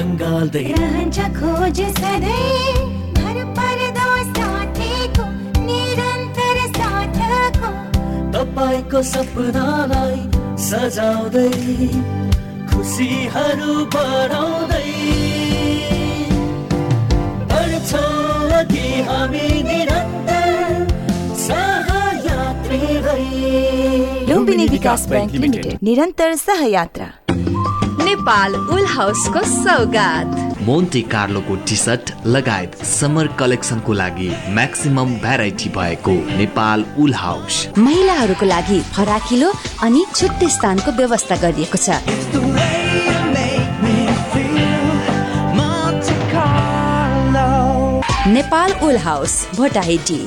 [0.00, 2.74] अङ्गाल्दै रहन्छ खोज सधैँ।
[3.18, 5.24] भर पर्दो साथीको
[5.68, 7.70] निरन्तर साथको।
[8.36, 10.20] तपाईँको सपनालाई
[10.68, 11.50] सजाउँदै
[12.70, 14.88] खुसीहरू बढाउँदै।
[17.52, 20.74] बढ्छौँ अघि हामी निरन्तर
[21.46, 23.46] सहयात्री भई।
[24.32, 27.08] लुम्बिनी विकास बैंक लिमिटेड निरन्तर सहयात्रा।
[28.28, 36.12] नेपाल उल हाउसको सौगात। मोन्टे कार्लोको टी सर्ट लगायत समर कलेक्सनको लागि म्याक्सिमम भेराइटी भएको
[36.36, 39.52] नेपाल उल हाउस महिलाहरूको लागि फराकिलो
[39.82, 41.88] अनि छुट्टै स्थानको व्यवस्था गरिएको छ।
[48.28, 50.20] Nepal wool house Bhotahiti.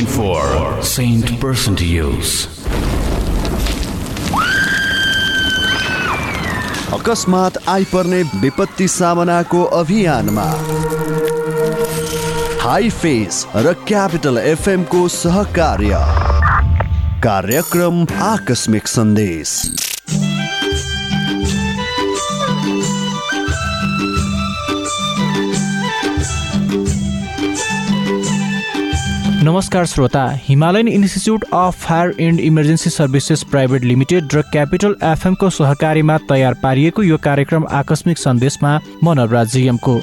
[0.00, 2.46] 92.4, Saint Person to Use.
[6.92, 10.54] अकस्मात आइपर्ने विपत्ति सामनाको अभियानमा।
[12.62, 15.90] हाई फेस र क्यापिटल एफएमको सहकार्य।
[17.20, 19.62] कार्यक्रम आकस्मिक सन्देश।
[29.42, 36.18] नमस्कार श्रोता Himalayan institute of fire and emergency services private limited र क्यापिटल एफएमको सहकारीमा
[36.28, 40.00] तयार पारिएको यो कार्यक्रम आकस्मिक सन्देशमा म नवराज जिएमको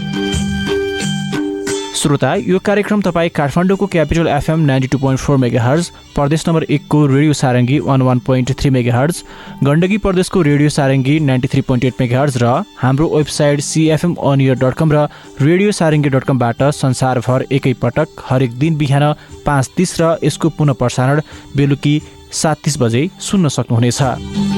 [1.97, 7.05] श्रोता यो कार्यक्रम तपाईँ काठमाडौँको Capital FM ninety two point four megahertz प्रदेश नम्बर एकको
[7.07, 9.23] radio Sarangi one one point three megahertz
[9.63, 14.59] Gandaki प्रदेशको radio Sarangi ninety three point eight megahertz र हाम्रो website CFM on air
[14.65, 15.07] dot com र
[15.41, 19.13] रेडियो सारङ्गी डट कमबाट संसारभर एकैपटक हरेक दिन बिहान
[19.45, 21.21] पाँच तिस र यसको पुनः प्रसारण
[21.57, 21.99] बेलुकी
[22.43, 24.56] सात तिस बजे सुन्न सक्नुहुनेछ।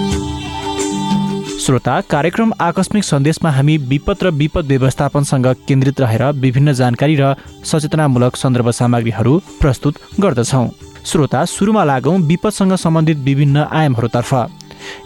[1.59, 7.33] श्रोता कार्यक्रम आकस्मिक सन्देशमा हामी विपद र विपद व्यवस्थापनसँग केन्द्रित रहेर विभिन्न जानकारी र
[7.65, 10.67] सचेतनामूलक सन्दर्भ सामग्रीहरू प्रस्तुत गर्दछौँ।
[11.05, 14.31] श्रोता सुरुमा लागौँ विपदसँग सम्बन्धित विभिन्न आयामहरूतर्फ।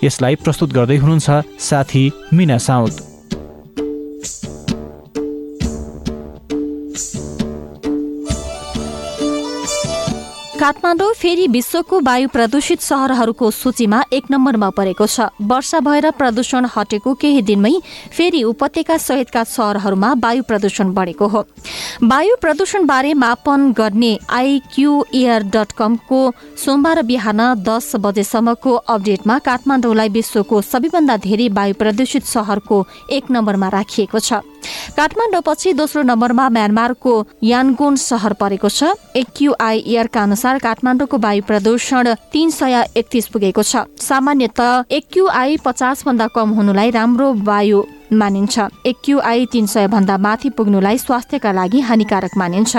[0.04, 3.02] यसलाई प्रस्तुत गर्दै हुनुहुन्छ साथी मिना साउद
[10.64, 17.14] काठमाडौँ फेरि विश्वको वायु प्रदूषित सहरहरूको सूचीमा एक नम्बरमा परेको छ। वर्षा भएर प्रदूषण हटेको
[17.20, 17.72] केही दिनमै
[18.16, 21.42] फेरि उपत्यका सहितका सहरहरूमा वायु प्रदूषण बढेको हो।
[22.04, 26.22] वायु प्रदूषणबारे मापन गर्ने आइक्यू एयर डट कमको
[26.64, 34.20] सोमबार बिहान दस बजेसम्मको अपडेटमा काठमाडौँलाई विश्वको सबैभन्दा धेरै वायु प्रदूषित सहरको एक नम्बरमा राखिएको
[34.20, 34.40] छ।
[34.98, 42.50] काठमाडौँपछि दोस्रो नम्बरमा म्यानमारको यानगुन सहर परेको छ। एक्युआई एयरका अनुसार काठमाडौँको वायु प्रदूषण तीन
[42.50, 44.60] सय एकतिस पुगेको छ। सामान्यत
[44.92, 47.84] एक्युआई पचास भन्दा कम हुनुलाई राम्रो वायु
[48.14, 52.78] मानिन्छ। एक्युआई तीन सय भन्दा माथि पुग्नुलाई स्वास्थ्यका लागि हानिकारक मानिन्छ।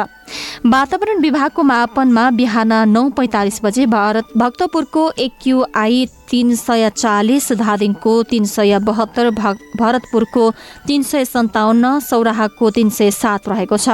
[0.66, 8.44] वातावरण विभागको मापनमा बिहान नौ पैँतालिस बजे भारत भक्तपुरको एक्युआई तीन सय चालिस धादिङको तीन
[8.44, 10.50] सय बहत्तर भरतपुरको
[10.86, 13.88] तीन सय सन्ताउन्न सौराहाको तीन सय सात रहेको छ।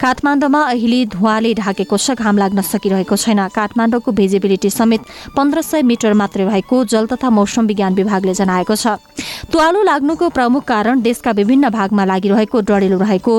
[0.00, 5.00] काठमाडौँमा अहिले धुवाले ढाकेको छ घाम लाग्न सकिरहेको छैन। काठमाडौँको भिजिबिलिटी समेत
[5.36, 8.96] पन्ध्र सय मिटर मात्रै भएको जल तथा मौसम विज्ञान विभागले जनाएको छ।
[9.52, 13.34] तुवालो लाग्नुको प्रमुख कारण देशका विभिन्न भागमा लागिरहेको डढेलो रहेको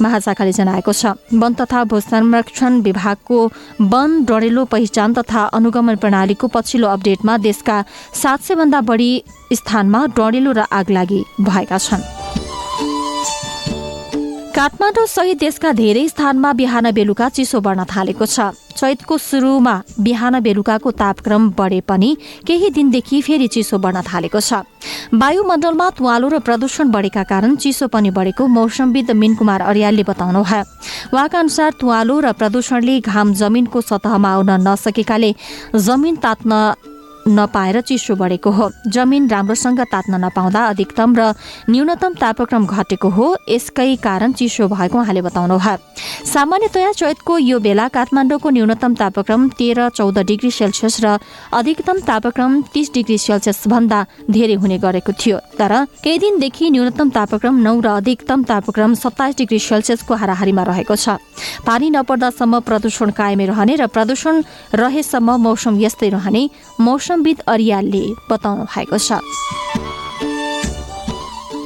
[0.00, 3.38] महाशाखाले जनाएको छ। वन तथा भू संरक्षण विभागको
[3.82, 7.76] वन डढेलो पहिचान तथा अनुगमन प्रणालीको पछिल्लो अपडेटमा देशका
[8.14, 9.10] सात सय भन्दा बढी
[9.52, 12.02] स्थानमा डढेलो र आगलागी भएका छन्।
[14.56, 18.40] काठमाडौँ सहित देशका धेरै स्थानमा बिहान बेलुका चिसो बढ्न थालेको छ।
[18.76, 22.16] चैतको सुरुमा बिहान बेलुकाको तापक्रम बढे पनि
[22.46, 24.62] केही दिनदेखि फेरि चिसो बढ्न थालेको छ।
[25.14, 30.64] वायुमण्डलमा तुवालो र प्रदूषण बढेका कारण चिसो पनि बढेको मौसमविद मिनकुमार अर्यालले बताउनु भयो।
[31.14, 35.30] उहाँका अनुसार तुवालो र प्रदूषणले घाम जमिनको सतहमा आउन नसकेकाले
[35.74, 36.52] जमिन तात्न
[37.28, 41.32] नपाएर चिसो बढेको हो। जमिन राम्रोसँग तात्न नपाउँदा अधिकतम र
[41.70, 45.78] न्यूनतम तापक्रम घटेको हो। यसकै कारण चिसो भएको उहाँले बताउनु भयो।
[46.26, 51.18] सामान्यतया चैतको यो बेला काठमाडौँको न्यूनतम तापक्रम तेह्र चौध डिग्री सेल्सियस र
[51.52, 53.98] अधिकतम तापक्रम तीस डिग्री सेल्सियस भन्दा
[54.30, 55.72] धेरै हुने गरेको थियो। तर
[56.02, 61.18] केही दिनदेखि न्यूनतम तापक्रम नौ र अधिकतम तापक्रम सत्ताइस डिग्री सेल्सियसको हाराहारीमा रहेको छ।
[61.66, 64.34] पानी नपर्दासम्म प्रदूषण कायमै रहने र प्रदूषण
[64.74, 66.42] रहेसम्म मौसम यस्तै रहने
[66.80, 69.20] मौसम मौसमविद अरियालले बताउनु भएको छ।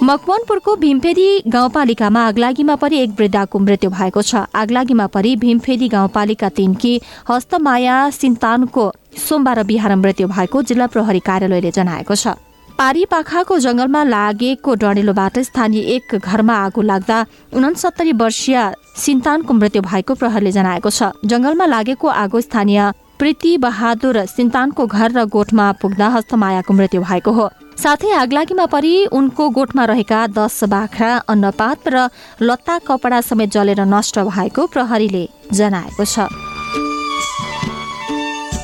[0.03, 7.01] मकवानपुरको भीमफेदी गाउँपालिकामा आगलागीमा परि एक वृद्धाको मृत्यु भएको छ। आगलागीमा परि भीमफेदी गाउँपालिका तिनकी
[7.28, 8.84] हस्तमाया सिन्तानको
[9.18, 12.38] सोमबार बिहान मृत्यु भएको जिल्ला प्रहरी कार्यालयले जनाएको छ।
[12.78, 17.18] पारी पाखाको जंगलमा लागेको डढेलोबाट स्थानीय एक घरमा आगो लाग्दा
[17.53, 18.57] उनसत्तरी वर्षीय
[18.96, 22.80] सिन्तानको मृत्यु भएको प्रहरले जनाएको छ। जंगलमा लागेको आगो स्थानीय
[23.20, 29.48] प्रीति बहादुर सिन्तानको घर र गोठमा पुग्दा हस्तमायाको मृत्यु भएको हो। साथै आगलागीमा परि उनको
[29.50, 32.08] गोठमा रहेका दस बाख्रा अन्नपात र
[32.40, 36.32] लत्ता कपडा समेत जलेर नष्ट भएको प्रहरीले जनाएको छ।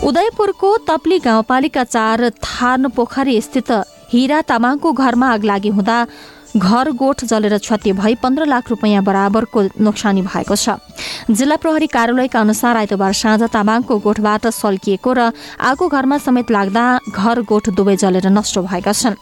[0.00, 3.70] उदयपुरको तप्ली गाउँपालिका चार थान पोखरी स्थित
[4.08, 5.98] हिरा तामाङको घरमा आगलागी हुँदा
[6.56, 10.78] घर गोठ जलेर क्षति भई पन्ध्र लाख रुपियाँ बराबरको नोक्सानी भएको छ।
[11.28, 17.40] जिल्ला प्रहरी कार्यालयका अनुसार आइतबार साँझ तामाङको गोठबाट सल्किएको र आगो घरमा समेत लाग्दा घर
[17.42, 19.20] गोठ दुवै जलेर नष्ट भएका छन्।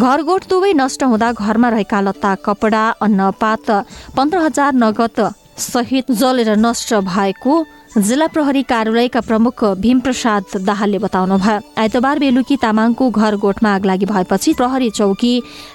[0.00, 3.70] घर गोठ दुवै नष्ट हुँदा घरमा रहेका लत्ता कपडा अन्नपात
[4.16, 5.18] पन्ध्र हजार नगद
[5.58, 7.54] सहित जलेर नष्ट भएको
[7.92, 14.52] जिल्ला प्रहरी कार्यालयका प्रमुख भीमप्रसाद दाहालले बताउनु भयो आइतबार बेलुकी तामाङको घर गोठमा आगलागी भएपछि
[14.56, 15.34] प्रहरी चौकी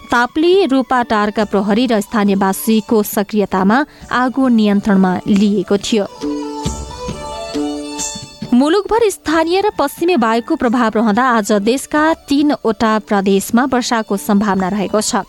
[0.09, 3.78] ताप्ली रूपाटारका प्रहरी र स्थानीयवासीको सक्रियतामा
[4.22, 6.05] आगो नियन्त्रणमा लिएको थियो।
[8.57, 15.21] मुलुकभर स्थानीय र पश्चिमी वायुको प्रभाव रहँदा आज देशका तीनवटा प्रदेशमा वर्षाको सम्भावना रहेको छ।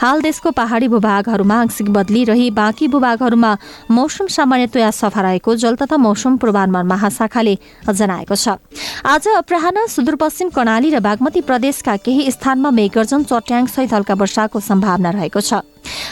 [0.00, 3.56] हाल देशको पहाडी भूभागहरूमा आंशिक बदली रही बाँकी भूभागहरूमा
[3.88, 7.58] मौसम सामान्यतया सफा रहेको जल तथा मौसम पूर्वानुमान महाशाखाले
[7.88, 8.60] जनाएको छ।
[9.00, 15.10] आज अपराह सुदूरपश्चिम कर्णाली र बागमती प्रदेशका केही स्थानमा मेघर्जन चट्याङ सहित हल्का वर्षाको सम्भावना
[15.10, 15.64] रहेको छ।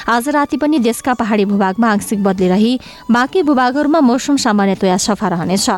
[0.09, 2.79] आज राति पनि देशका पहाडी भूभागमा आंशिक बदली रही।
[3.11, 5.71] बाँकी भूभागहरूमा मौसम सामान्यतया सफा रहनेछ।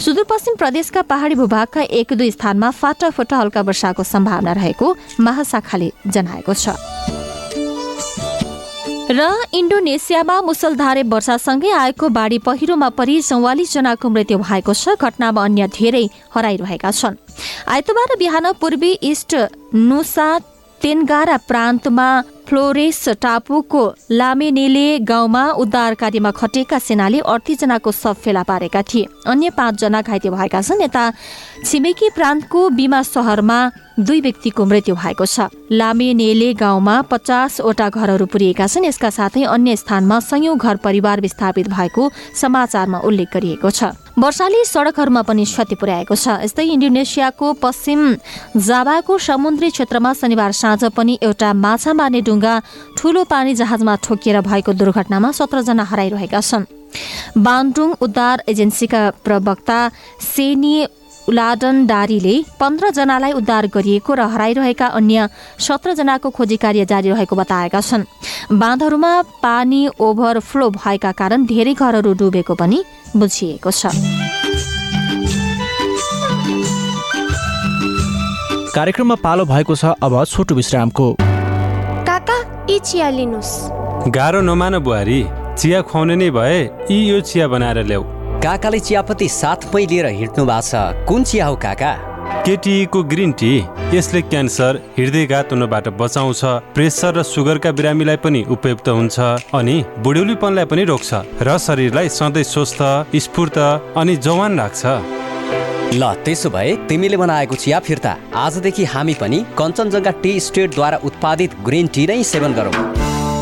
[0.00, 6.76] सुदूरपश्चिम प्रदेशका पहाडी भूभागका एक दुई स्थानमा फाटाफुटा हल्का वर्षाको सम्भावना रहेको महाशाखाले जनाएको छ।
[9.10, 15.66] र इन्डोनेसियामा मुसलधारे वर्षासँगै आएको बाढी पहिरोमा परि चौवालिस जनाको मृत्यु भएको छ। घटनामा अन्य
[15.66, 17.18] धेरै हराइरहेका छन्।
[17.68, 19.34] आइतबार बिहान पूर्वी इस्ट
[19.74, 20.28] नुसा
[20.80, 22.08] तेनगारा प्रान्तमा
[22.50, 30.00] फ्लोरेस टापुको लामेनेले गाउँमा उद्धार कार्यमा खटेका सेनाले अडतिसजनाको शव फेला पारेका थिए। अन्य पाँचजना
[30.02, 31.04] घाइते भएका छन् यता
[31.62, 33.58] छिमेकी प्रान्तको बिमा सहरमा
[34.02, 40.18] दुई व्यक्तिको मृत्यु भएको छ। लामेनेले गाउँमा पचासवटा घरहरू पुरिएका छन् यसका साथै अन्य स्थानमा
[40.18, 46.42] सयौं घर परिवार विस्थापित भएको समाचारमा उल्लेख गरिएको छ। वर्षाले सड़कहरूमा पनि क्षति पुर्याएको छ।
[46.42, 48.00] यस्तै इन्डोनेसियाको पश्चिम
[48.58, 52.39] जाभाको समुद्री क्षेत्रमा शनिबार साँझ पनि एउटा माछा मार्ने डुङ्गा
[52.98, 56.64] ठूलो पानी जहाजमा ठोकिएर भएको दुर्घटनामा सत्रजना हराइरहेका छन्।
[57.38, 59.78] बान्डुङ उद्धार एजेन्सीका प्रवक्ता
[60.18, 60.74] सेनी
[61.28, 65.28] उलाडन डारीले पन्ध्रजनालाई उद्धार गरिएको र हराइरहेका अन्य
[65.58, 68.08] सत्रजनाको खोजी कार्य जारी रहेको बताएका छन्।
[68.52, 72.78] बाँधहरूमा पानी ओभरफ्लो भएका कारण धेरै घरहरू डुबेको पनि
[73.16, 73.94] बुझिएको छ।
[78.74, 81.06] कार्यक्रममा पालो भएको छ अब छोटो विश्रामको।
[82.78, 85.20] चिया लिनुहोस् गाह्रो नमान बुहारी
[85.58, 86.58] चिया खुवाउने नै भए
[86.90, 88.04] यी यो चिया बनाएर ल्याऊ।
[88.42, 91.92] काकाले चियापत्ती साथमै लिएर हिँड्नु भएको छ। कुन चिया हो काका?
[92.46, 93.52] केटीको ग्रिन टी
[93.94, 96.42] यसले क्यान्सर हृदयघात हुनबाट बचाउँछ
[96.74, 99.18] प्रेसर र सुगरका बिरामीलाई पनि उपयुक्त हुन्छ
[99.52, 101.10] अनि बुढ्यौलीपनलाई पनि रोक्छ
[101.42, 102.80] र शरीरलाई सधैँ स्वस्थ
[103.16, 103.58] स्फूर्त
[103.96, 105.19] अनि जवान राख्छ।
[105.92, 111.86] ल त्यसो भए तिमीले बनाएको चिया फिर्ता। आजदेखि हामी पनि कञ्चनजङ्घा टी स्टेटद्वारा उत्पादित ग्रिन
[111.94, 112.99] टी नै सेवन गरौँ।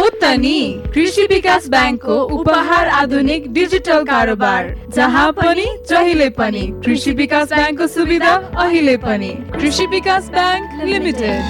[0.00, 0.58] हो त नि
[0.94, 8.32] कृषि विकास ब्याङ्कको उपहार आधुनिक डिजिटल कारोबार जहाँ पनि जहिले पनि कृषि विकास ब्याङ्कको सुविधा
[8.64, 11.42] अहिले पनि। Krishi Bikas bank limited.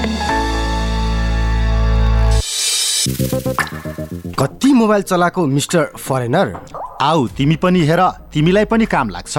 [4.35, 6.55] कति मोबाइल चलाएको मिस्टर फरेनर?
[7.03, 8.03] आऊ तिमी पनि हेर
[8.35, 9.39] तिमीलाई पनि काम लाग्छ।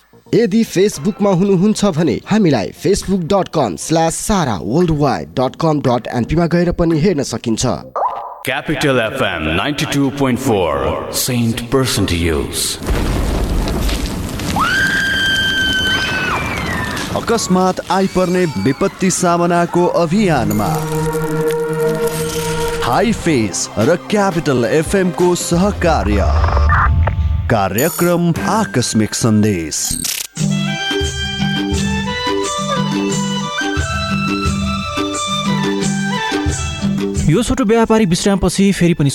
[0.35, 6.07] यदि फेसबुकमा हुनुहुन्छ भने हामीलाई Facebook dot com slash Sara world wide dot com dot
[6.07, 7.65] एनपीमा गएर पनि हेर्न सकिन्छ।
[8.47, 12.63] Capital FM 92.4 Saint Person to Use.
[17.15, 20.69] अकस्मात आइपर्ने विपत्ति सामनाको अभियानमा।
[22.83, 26.31] हाई फेस र क्यापिटल एफएमको सहकार्य।
[27.51, 30.10] कार्यक्रम आकस्मिक सन्देश।
[37.31, 39.09] यो छोटो व्यापारिक विश्रामपछि फेरि पनि